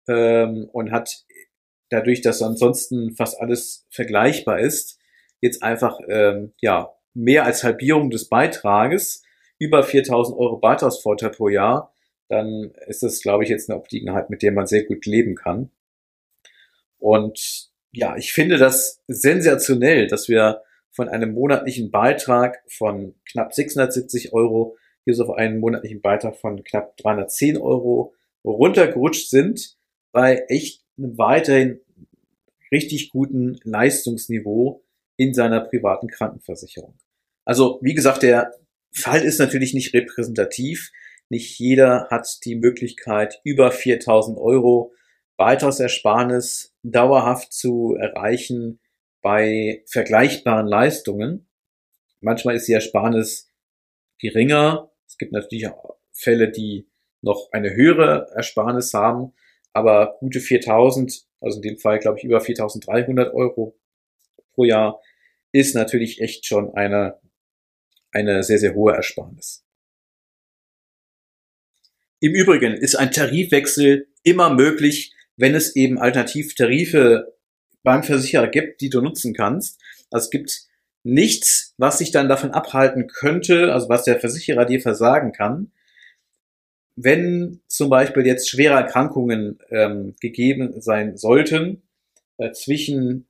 ähm, 0.07 0.69
und 0.71 0.91
hat 0.91 1.25
dadurch, 1.89 2.21
dass 2.21 2.41
ansonsten 2.41 3.15
fast 3.15 3.39
alles 3.39 3.85
vergleichbar 3.89 4.59
ist, 4.59 4.99
jetzt 5.41 5.63
einfach 5.63 5.99
ähm, 6.07 6.53
ja 6.61 6.93
mehr 7.13 7.45
als 7.45 7.63
Halbierung 7.63 8.09
des 8.09 8.29
Beitrages, 8.29 9.23
über 9.61 9.83
4000 9.83 10.35
Euro 10.39 10.57
Beitragsvorteil 10.57 11.29
pro 11.29 11.47
Jahr, 11.47 11.93
dann 12.29 12.73
ist 12.87 13.03
das, 13.03 13.21
glaube 13.21 13.43
ich, 13.43 13.49
jetzt 13.51 13.69
eine 13.69 13.79
Obliegenheit, 13.79 14.31
mit 14.31 14.41
der 14.41 14.51
man 14.51 14.65
sehr 14.65 14.85
gut 14.85 15.05
leben 15.05 15.35
kann. 15.35 15.69
Und 16.97 17.69
ja, 17.91 18.17
ich 18.17 18.33
finde 18.33 18.57
das 18.57 19.03
sensationell, 19.07 20.07
dass 20.07 20.27
wir 20.27 20.63
von 20.89 21.09
einem 21.09 21.33
monatlichen 21.33 21.91
Beitrag 21.91 22.63
von 22.69 23.13
knapp 23.29 23.53
670 23.53 24.33
Euro 24.33 24.77
hier 25.05 25.13
so 25.13 25.25
auf 25.25 25.37
einen 25.37 25.59
monatlichen 25.59 26.01
Beitrag 26.01 26.37
von 26.37 26.63
knapp 26.63 26.97
310 26.97 27.57
Euro 27.57 28.15
runtergerutscht 28.43 29.29
sind 29.29 29.77
bei 30.11 30.43
echt 30.47 30.83
einem 30.97 31.19
weiterhin 31.19 31.81
richtig 32.71 33.11
guten 33.11 33.59
Leistungsniveau 33.63 34.83
in 35.17 35.35
seiner 35.35 35.61
privaten 35.61 36.07
Krankenversicherung. 36.07 36.95
Also, 37.45 37.79
wie 37.83 37.93
gesagt, 37.93 38.23
der 38.23 38.51
Fall 38.93 39.21
ist 39.21 39.39
natürlich 39.39 39.73
nicht 39.73 39.93
repräsentativ. 39.93 40.91
Nicht 41.29 41.59
jeder 41.59 42.07
hat 42.09 42.43
die 42.43 42.55
Möglichkeit, 42.55 43.39
über 43.43 43.71
4000 43.71 44.37
Euro 44.37 44.93
Beitragsersparnis 45.37 46.75
dauerhaft 46.83 47.53
zu 47.53 47.95
erreichen 47.99 48.79
bei 49.21 49.83
vergleichbaren 49.87 50.67
Leistungen. 50.67 51.47
Manchmal 52.19 52.55
ist 52.55 52.67
die 52.67 52.73
Ersparnis 52.73 53.49
geringer. 54.19 54.91
Es 55.07 55.17
gibt 55.17 55.31
natürlich 55.31 55.67
auch 55.67 55.95
Fälle, 56.11 56.51
die 56.51 56.87
noch 57.21 57.49
eine 57.51 57.73
höhere 57.73 58.27
Ersparnis 58.35 58.93
haben, 58.93 59.33
aber 59.73 60.17
gute 60.19 60.39
4000, 60.39 61.25
also 61.39 61.57
in 61.57 61.61
dem 61.61 61.77
Fall 61.77 61.99
glaube 61.99 62.17
ich 62.17 62.23
über 62.23 62.41
4300 62.41 63.33
Euro 63.33 63.77
pro 64.53 64.63
Jahr, 64.63 64.99
ist 65.51 65.75
natürlich 65.75 66.21
echt 66.21 66.45
schon 66.45 66.73
eine, 66.73 67.19
eine 68.11 68.43
sehr, 68.43 68.59
sehr 68.59 68.73
hohe 68.73 68.93
Ersparnis. 68.93 69.63
Im 72.19 72.33
Übrigen 72.33 72.73
ist 72.73 72.95
ein 72.95 73.11
Tarifwechsel 73.11 74.07
immer 74.23 74.53
möglich, 74.53 75.13
wenn 75.37 75.55
es 75.55 75.75
eben 75.75 75.97
Alternativtarife 75.97 77.33
beim 77.83 78.03
Versicherer 78.03 78.47
gibt, 78.47 78.81
die 78.81 78.89
du 78.89 79.01
nutzen 79.01 79.33
kannst. 79.33 79.79
Also 80.11 80.25
es 80.25 80.29
gibt 80.29 80.61
nichts, 81.03 81.73
was 81.77 81.97
sich 81.97 82.11
dann 82.11 82.29
davon 82.29 82.51
abhalten 82.51 83.07
könnte, 83.07 83.73
also 83.73 83.89
was 83.89 84.03
der 84.03 84.19
Versicherer 84.19 84.65
dir 84.65 84.81
versagen 84.81 85.31
kann, 85.31 85.71
wenn 86.95 87.61
zum 87.67 87.89
Beispiel 87.89 88.25
jetzt 88.25 88.49
schwere 88.49 88.75
Erkrankungen 88.75 89.59
ähm, 89.69 90.15
gegeben 90.19 90.79
sein 90.81 91.17
sollten, 91.17 91.81
äh, 92.37 92.51
zwischen 92.51 93.27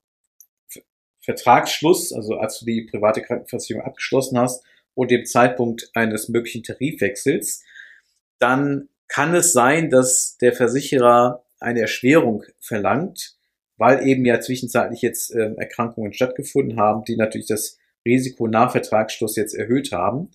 Vertragsschluss, 1.21 2.11
also 2.11 2.37
als 2.37 2.59
du 2.59 2.65
die 2.65 2.87
private 2.89 3.21
Krankenversicherung 3.21 3.85
abgeschlossen 3.85 4.37
hast, 4.37 4.63
und 4.93 5.11
dem 5.11 5.25
Zeitpunkt 5.25 5.89
eines 5.93 6.29
möglichen 6.29 6.63
Tarifwechsels, 6.63 7.63
dann 8.39 8.89
kann 9.07 9.35
es 9.35 9.53
sein, 9.53 9.89
dass 9.89 10.37
der 10.41 10.53
Versicherer 10.53 11.43
eine 11.59 11.81
Erschwerung 11.81 12.43
verlangt, 12.59 13.35
weil 13.77 14.07
eben 14.07 14.25
ja 14.25 14.39
zwischenzeitlich 14.39 15.01
jetzt 15.01 15.31
äh, 15.31 15.53
Erkrankungen 15.57 16.13
stattgefunden 16.13 16.79
haben, 16.79 17.03
die 17.03 17.17
natürlich 17.17 17.47
das 17.47 17.77
Risiko 18.05 18.47
nach 18.47 18.71
Vertragsschluss 18.71 19.35
jetzt 19.35 19.53
erhöht 19.53 19.91
haben. 19.91 20.31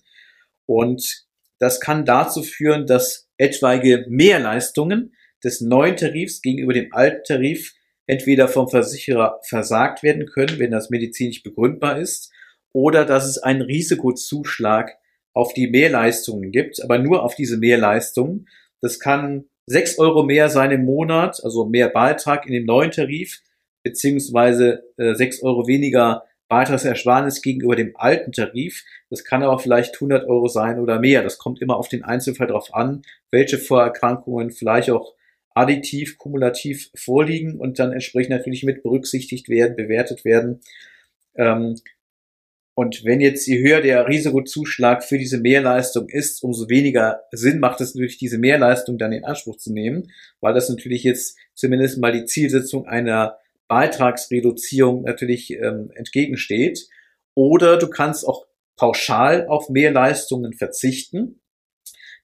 Und 0.65 1.25
das 1.59 1.79
kann 1.79 2.05
dazu 2.05 2.43
führen, 2.43 2.85
dass 2.85 3.29
etwaige 3.37 4.05
Mehrleistungen 4.09 5.13
des 5.43 5.61
neuen 5.61 5.97
Tarifs 5.97 6.41
gegenüber 6.41 6.73
dem 6.73 6.93
alten 6.93 7.23
Tarif 7.23 7.73
entweder 8.05 8.47
vom 8.47 8.69
Versicherer 8.69 9.39
versagt 9.43 10.01
werden 10.03 10.25
können, 10.27 10.59
wenn 10.59 10.71
das 10.71 10.89
medizinisch 10.89 11.43
begründbar 11.43 11.99
ist, 11.99 12.31
oder 12.77 13.05
dass 13.05 13.27
es 13.27 13.39
einen 13.39 13.63
Risikozuschlag 13.63 14.99
auf 15.33 15.51
die 15.55 15.67
Mehrleistungen 15.67 16.51
gibt, 16.51 16.83
aber 16.83 16.99
nur 16.99 17.23
auf 17.23 17.33
diese 17.33 17.57
Mehrleistungen. 17.57 18.47
Das 18.81 18.99
kann 18.99 19.45
sechs 19.65 19.97
Euro 19.97 20.21
mehr 20.21 20.49
sein 20.49 20.69
im 20.69 20.85
Monat, 20.85 21.43
also 21.43 21.65
mehr 21.65 21.89
Beitrag 21.89 22.45
in 22.45 22.53
dem 22.53 22.65
neuen 22.65 22.91
Tarif, 22.91 23.41
beziehungsweise 23.81 24.83
äh, 24.97 25.15
sechs 25.15 25.41
Euro 25.41 25.67
weniger 25.67 26.25
Beitragsersparnis 26.49 27.41
gegenüber 27.41 27.75
dem 27.75 27.93
alten 27.95 28.31
Tarif. 28.31 28.83
Das 29.09 29.23
kann 29.23 29.41
aber 29.41 29.57
vielleicht 29.57 29.95
100 29.95 30.29
Euro 30.29 30.47
sein 30.47 30.79
oder 30.79 30.99
mehr. 30.99 31.23
Das 31.23 31.39
kommt 31.39 31.59
immer 31.63 31.77
auf 31.77 31.89
den 31.89 32.03
Einzelfall 32.03 32.45
darauf 32.45 32.75
an, 32.75 33.01
welche 33.31 33.57
Vorerkrankungen 33.57 34.51
vielleicht 34.51 34.91
auch 34.91 35.15
additiv, 35.55 36.19
kumulativ 36.19 36.91
vorliegen 36.93 37.59
und 37.59 37.79
dann 37.79 37.91
entsprechend 37.91 38.29
natürlich 38.29 38.63
mit 38.63 38.83
berücksichtigt 38.83 39.49
werden, 39.49 39.75
bewertet 39.75 40.23
werden. 40.25 40.61
Ähm, 41.35 41.75
und 42.77 43.03
wenn 43.03 43.21
jetzt 43.21 43.47
je 43.47 43.57
höher 43.57 43.81
der 43.81 44.07
Risikozuschlag 44.07 45.03
für 45.03 45.17
diese 45.17 45.39
Mehrleistung 45.39 46.07
ist, 46.09 46.43
umso 46.43 46.69
weniger 46.69 47.23
Sinn 47.31 47.59
macht 47.59 47.81
es 47.81 47.95
natürlich, 47.95 48.19
diese 48.19 48.37
Mehrleistung 48.37 48.99
dann 48.99 49.13
in 49.13 49.25
Anspruch 49.25 49.57
zu 49.57 49.73
nehmen, 49.73 50.11
weil 50.41 50.53
das 50.53 50.69
natürlich 50.69 51.01
jetzt 51.01 51.39
zumindest 51.55 51.97
mal 51.97 52.11
die 52.11 52.25
Zielsetzung 52.25 52.85
einer 52.85 53.39
Beitragsreduzierung 53.67 55.01
natürlich 55.05 55.53
ähm, 55.53 55.89
entgegensteht. 55.95 56.87
Oder 57.33 57.77
du 57.77 57.89
kannst 57.89 58.27
auch 58.27 58.45
pauschal 58.75 59.47
auf 59.47 59.69
Mehrleistungen 59.69 60.53
verzichten. 60.53 61.41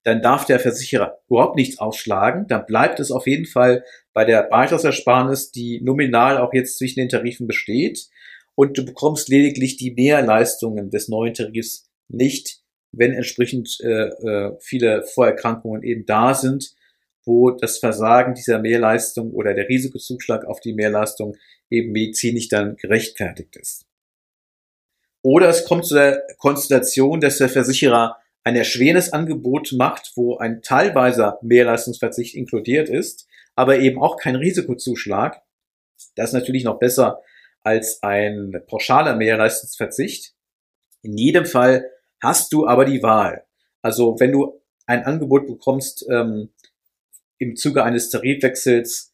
Dann 0.03 0.21
darf 0.21 0.45
der 0.45 0.59
Versicherer 0.59 1.17
überhaupt 1.29 1.55
nichts 1.55 1.79
aufschlagen. 1.79 2.45
Dann 2.47 2.67
bleibt 2.67 2.99
es 2.99 3.09
auf 3.09 3.25
jeden 3.25 3.47
Fall 3.47 3.83
bei 4.13 4.23
der 4.23 4.43
Beitragsersparnis, 4.43 5.49
die 5.49 5.81
nominal 5.81 6.37
auch 6.37 6.53
jetzt 6.53 6.77
zwischen 6.77 6.99
den 6.99 7.09
Tarifen 7.09 7.47
besteht 7.47 8.07
und 8.55 8.77
du 8.77 8.85
bekommst 8.85 9.29
lediglich 9.29 9.77
die 9.77 9.91
Mehrleistungen 9.91 10.89
des 10.89 11.07
neuen 11.07 11.33
Tarifs 11.33 11.89
nicht, 12.07 12.61
wenn 12.91 13.13
entsprechend 13.13 13.79
äh, 13.81 14.07
äh, 14.07 14.57
viele 14.59 15.03
Vorerkrankungen 15.03 15.83
eben 15.83 16.05
da 16.05 16.33
sind, 16.33 16.75
wo 17.25 17.51
das 17.51 17.79
Versagen 17.79 18.35
dieser 18.35 18.59
Mehrleistung 18.59 19.31
oder 19.31 19.53
der 19.53 19.69
Risikozuschlag 19.69 20.45
auf 20.45 20.59
die 20.59 20.73
Mehrleistung 20.73 21.35
eben 21.69 21.91
medizinisch 21.91 22.49
dann 22.49 22.75
gerechtfertigt 22.75 23.55
ist. 23.55 23.85
Oder 25.23 25.49
es 25.49 25.65
kommt 25.65 25.85
zu 25.85 25.95
der 25.95 26.21
Konstellation, 26.37 27.21
dass 27.21 27.37
der 27.37 27.49
Versicherer 27.49 28.17
ein 28.43 28.57
erschwerendes 28.57 29.13
Angebot 29.13 29.71
macht, 29.71 30.11
wo 30.15 30.37
ein 30.37 30.61
teilweiser 30.61 31.39
Mehrleistungsverzicht 31.41 32.35
inkludiert 32.35 32.89
ist, 32.89 33.25
aber 33.55 33.79
eben 33.79 34.01
auch 34.01 34.17
kein 34.17 34.35
Risikozuschlag. 34.35 35.41
Das 36.15 36.29
ist 36.29 36.33
natürlich 36.33 36.65
noch 36.65 36.77
besser 36.77 37.21
als 37.63 38.03
ein 38.03 38.61
pauschaler 38.67 39.15
Mehrleistungsverzicht. 39.15 40.33
In 41.01 41.17
jedem 41.17 41.45
Fall 41.45 41.89
hast 42.21 42.53
du 42.53 42.67
aber 42.67 42.85
die 42.85 43.03
Wahl. 43.03 43.45
Also 43.81 44.19
wenn 44.19 44.31
du 44.31 44.61
ein 44.85 45.03
Angebot 45.03 45.47
bekommst 45.47 46.05
ähm, 46.09 46.49
im 47.37 47.55
Zuge 47.55 47.83
eines 47.83 48.09
Tarifwechsels, 48.09 49.13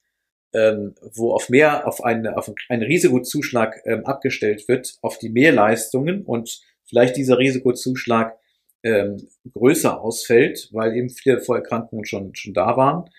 ähm, 0.53 0.95
wo 1.13 1.33
auf 1.33 1.49
mehr 1.49 1.87
auf, 1.87 2.03
eine, 2.03 2.37
auf 2.37 2.51
einen 2.69 2.83
Risikozuschlag 2.83 3.81
ähm, 3.85 4.05
abgestellt 4.05 4.67
wird, 4.67 4.97
auf 5.01 5.19
die 5.19 5.29
Mehrleistungen 5.29 6.23
und 6.23 6.61
vielleicht 6.85 7.17
dieser 7.17 7.37
Risikozuschlag 7.37 8.37
ähm, 8.83 9.27
größer 9.53 10.01
ausfällt, 10.01 10.69
weil 10.71 10.95
eben 10.95 11.09
viele 11.09 11.41
Vorerkrankungen 11.41 12.05
schon, 12.05 12.33
schon 12.33 12.53
da 12.53 12.77
waren, 12.77 13.09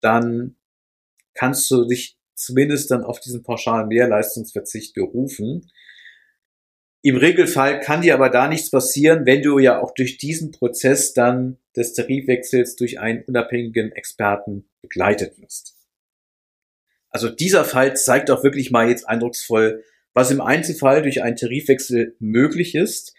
dann 0.00 0.56
kannst 1.34 1.70
du 1.70 1.86
dich 1.86 2.18
zumindest 2.34 2.90
dann 2.90 3.04
auf 3.04 3.20
diesen 3.20 3.42
pauschalen 3.42 3.88
Mehrleistungsverzicht 3.88 4.94
berufen. 4.94 5.70
Im 7.02 7.16
Regelfall 7.16 7.80
kann 7.80 8.02
dir 8.02 8.14
aber 8.14 8.28
da 8.28 8.46
nichts 8.46 8.70
passieren, 8.70 9.26
wenn 9.26 9.42
du 9.42 9.58
ja 9.58 9.80
auch 9.80 9.92
durch 9.92 10.18
diesen 10.18 10.52
Prozess 10.52 11.12
dann 11.12 11.58
des 11.76 11.94
Tarifwechsels 11.94 12.76
durch 12.76 13.00
einen 13.00 13.24
unabhängigen 13.24 13.90
Experten 13.92 14.68
begleitet 14.82 15.38
wirst. 15.40 15.74
Also 17.10 17.28
dieser 17.28 17.64
Fall 17.64 17.96
zeigt 17.96 18.30
auch 18.30 18.44
wirklich 18.44 18.70
mal 18.70 18.88
jetzt 18.88 19.08
eindrucksvoll, 19.08 19.84
was 20.14 20.30
im 20.30 20.40
Einzelfall 20.40 21.02
durch 21.02 21.22
einen 21.22 21.36
Tarifwechsel 21.36 22.16
möglich 22.20 22.74
ist. 22.74 23.14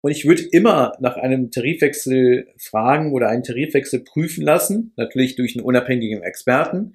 Und 0.00 0.10
ich 0.10 0.26
würde 0.26 0.42
immer 0.42 0.92
nach 1.00 1.16
einem 1.16 1.50
Tarifwechsel 1.50 2.48
fragen 2.56 3.12
oder 3.12 3.28
einen 3.28 3.42
Tarifwechsel 3.42 4.00
prüfen 4.00 4.44
lassen, 4.44 4.92
natürlich 4.96 5.36
durch 5.36 5.56
einen 5.56 5.64
unabhängigen 5.64 6.22
Experten 6.22 6.94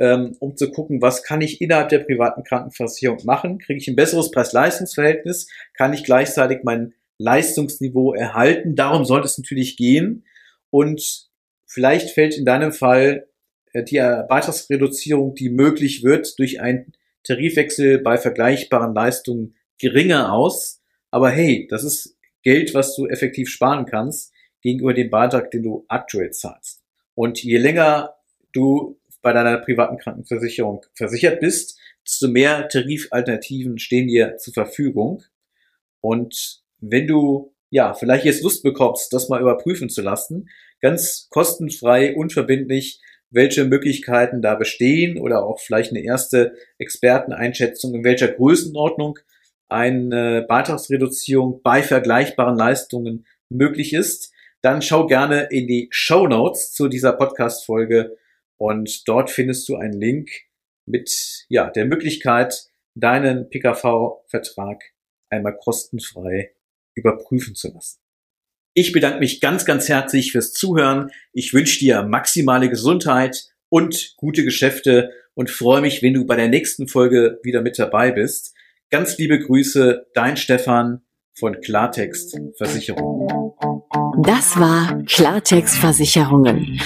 ähm, 0.00 0.34
um 0.40 0.56
zu 0.56 0.70
gucken, 0.70 1.02
was 1.02 1.22
kann 1.22 1.42
ich 1.42 1.60
innerhalb 1.60 1.90
der 1.90 1.98
privaten 2.00 2.42
Krankenversicherung 2.42 3.20
machen? 3.24 3.58
Kriege 3.58 3.78
ich 3.78 3.86
ein 3.86 3.96
besseres 3.96 4.30
Preis-Leistungs-Verhältnis? 4.30 5.46
Kann 5.74 5.92
ich 5.92 6.04
gleichzeitig 6.04 6.60
mein 6.64 6.94
Leistungsniveau 7.18 8.14
erhalten? 8.14 8.74
Darum 8.74 9.04
sollte 9.04 9.26
es 9.26 9.36
natürlich 9.36 9.76
gehen. 9.76 10.24
Und 10.70 11.28
vielleicht 11.66 12.10
fällt 12.10 12.36
in 12.36 12.46
deinem 12.46 12.72
Fall 12.72 13.28
äh, 13.74 13.84
die 13.84 13.98
Beitragsreduzierung, 13.98 15.34
die 15.34 15.50
möglich 15.50 16.02
wird, 16.02 16.38
durch 16.38 16.62
einen 16.62 16.94
Tarifwechsel 17.22 17.98
bei 17.98 18.16
vergleichbaren 18.16 18.94
Leistungen 18.94 19.54
geringer 19.78 20.32
aus. 20.32 20.80
Aber 21.10 21.30
hey, 21.30 21.66
das 21.70 21.84
ist 21.84 22.16
Geld, 22.42 22.72
was 22.72 22.96
du 22.96 23.06
effektiv 23.06 23.50
sparen 23.50 23.84
kannst 23.84 24.32
gegenüber 24.62 24.94
dem 24.94 25.10
Beitrag, 25.10 25.50
den 25.50 25.62
du 25.62 25.84
aktuell 25.88 26.30
zahlst. 26.30 26.82
Und 27.14 27.42
je 27.42 27.58
länger 27.58 28.14
du 28.52 28.99
bei 29.22 29.32
deiner 29.32 29.58
privaten 29.58 29.98
Krankenversicherung 29.98 30.84
versichert 30.94 31.40
bist, 31.40 31.78
desto 32.06 32.28
mehr 32.28 32.68
Tarifalternativen 32.68 33.78
stehen 33.78 34.08
dir 34.08 34.36
zur 34.38 34.54
Verfügung. 34.54 35.22
Und 36.00 36.62
wenn 36.78 37.06
du 37.06 37.54
ja 37.70 37.94
vielleicht 37.94 38.24
jetzt 38.24 38.42
Lust 38.42 38.62
bekommst, 38.62 39.12
das 39.12 39.28
mal 39.28 39.40
überprüfen 39.40 39.88
zu 39.88 40.02
lassen, 40.02 40.48
ganz 40.80 41.28
kostenfrei, 41.30 42.16
unverbindlich, 42.16 43.00
welche 43.30 43.64
Möglichkeiten 43.64 44.42
da 44.42 44.56
bestehen 44.56 45.18
oder 45.18 45.44
auch 45.44 45.60
vielleicht 45.60 45.90
eine 45.90 46.02
erste 46.02 46.54
Experteneinschätzung, 46.78 47.94
in 47.94 48.04
welcher 48.04 48.28
Größenordnung 48.28 49.18
eine 49.68 50.44
Beitragsreduzierung 50.48 51.62
bei 51.62 51.82
vergleichbaren 51.82 52.56
Leistungen 52.56 53.26
möglich 53.48 53.92
ist, 53.92 54.32
dann 54.62 54.82
schau 54.82 55.06
gerne 55.06 55.48
in 55.50 55.68
die 55.68 55.88
Show 55.90 56.26
Notes 56.26 56.72
zu 56.72 56.88
dieser 56.88 57.12
Podcast-Folge 57.12 58.16
und 58.60 59.08
dort 59.08 59.30
findest 59.30 59.68
du 59.70 59.76
einen 59.76 59.98
Link 59.98 60.30
mit 60.86 61.46
ja, 61.48 61.70
der 61.70 61.86
Möglichkeit, 61.86 62.68
deinen 62.94 63.48
PKV-Vertrag 63.48 64.82
einmal 65.30 65.56
kostenfrei 65.56 66.52
überprüfen 66.94 67.54
zu 67.54 67.72
lassen. 67.72 68.00
Ich 68.74 68.92
bedanke 68.92 69.20
mich 69.20 69.40
ganz, 69.40 69.64
ganz 69.64 69.88
herzlich 69.88 70.32
fürs 70.32 70.52
Zuhören. 70.52 71.10
Ich 71.32 71.54
wünsche 71.54 71.78
dir 71.78 72.02
maximale 72.02 72.68
Gesundheit 72.68 73.48
und 73.70 74.14
gute 74.18 74.44
Geschäfte 74.44 75.10
und 75.32 75.48
freue 75.48 75.80
mich, 75.80 76.02
wenn 76.02 76.12
du 76.12 76.26
bei 76.26 76.36
der 76.36 76.48
nächsten 76.48 76.86
Folge 76.86 77.40
wieder 77.42 77.62
mit 77.62 77.78
dabei 77.78 78.12
bist. 78.12 78.54
Ganz 78.90 79.16
liebe 79.16 79.38
Grüße, 79.38 80.06
dein 80.12 80.36
Stefan 80.36 81.00
von 81.38 81.56
Klartext 81.60 82.38
Versicherung. 82.56 83.28
Das 84.22 84.58
war 84.58 85.02
Klartext 85.04 85.76
Versicherungen. 85.76 86.80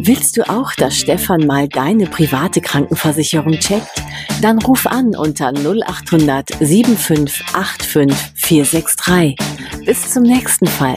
Willst 0.00 0.36
du 0.36 0.48
auch, 0.48 0.74
dass 0.74 0.98
Stefan 0.98 1.46
mal 1.46 1.68
deine 1.68 2.06
private 2.06 2.60
Krankenversicherung 2.60 3.52
checkt? 3.52 4.02
Dann 4.42 4.58
ruf 4.58 4.86
an 4.86 5.14
unter 5.14 5.52
0800 5.52 6.48
7585 6.60 8.16
463. 8.34 9.36
Bis 9.84 10.10
zum 10.12 10.22
nächsten 10.22 10.66
Fall. 10.66 10.96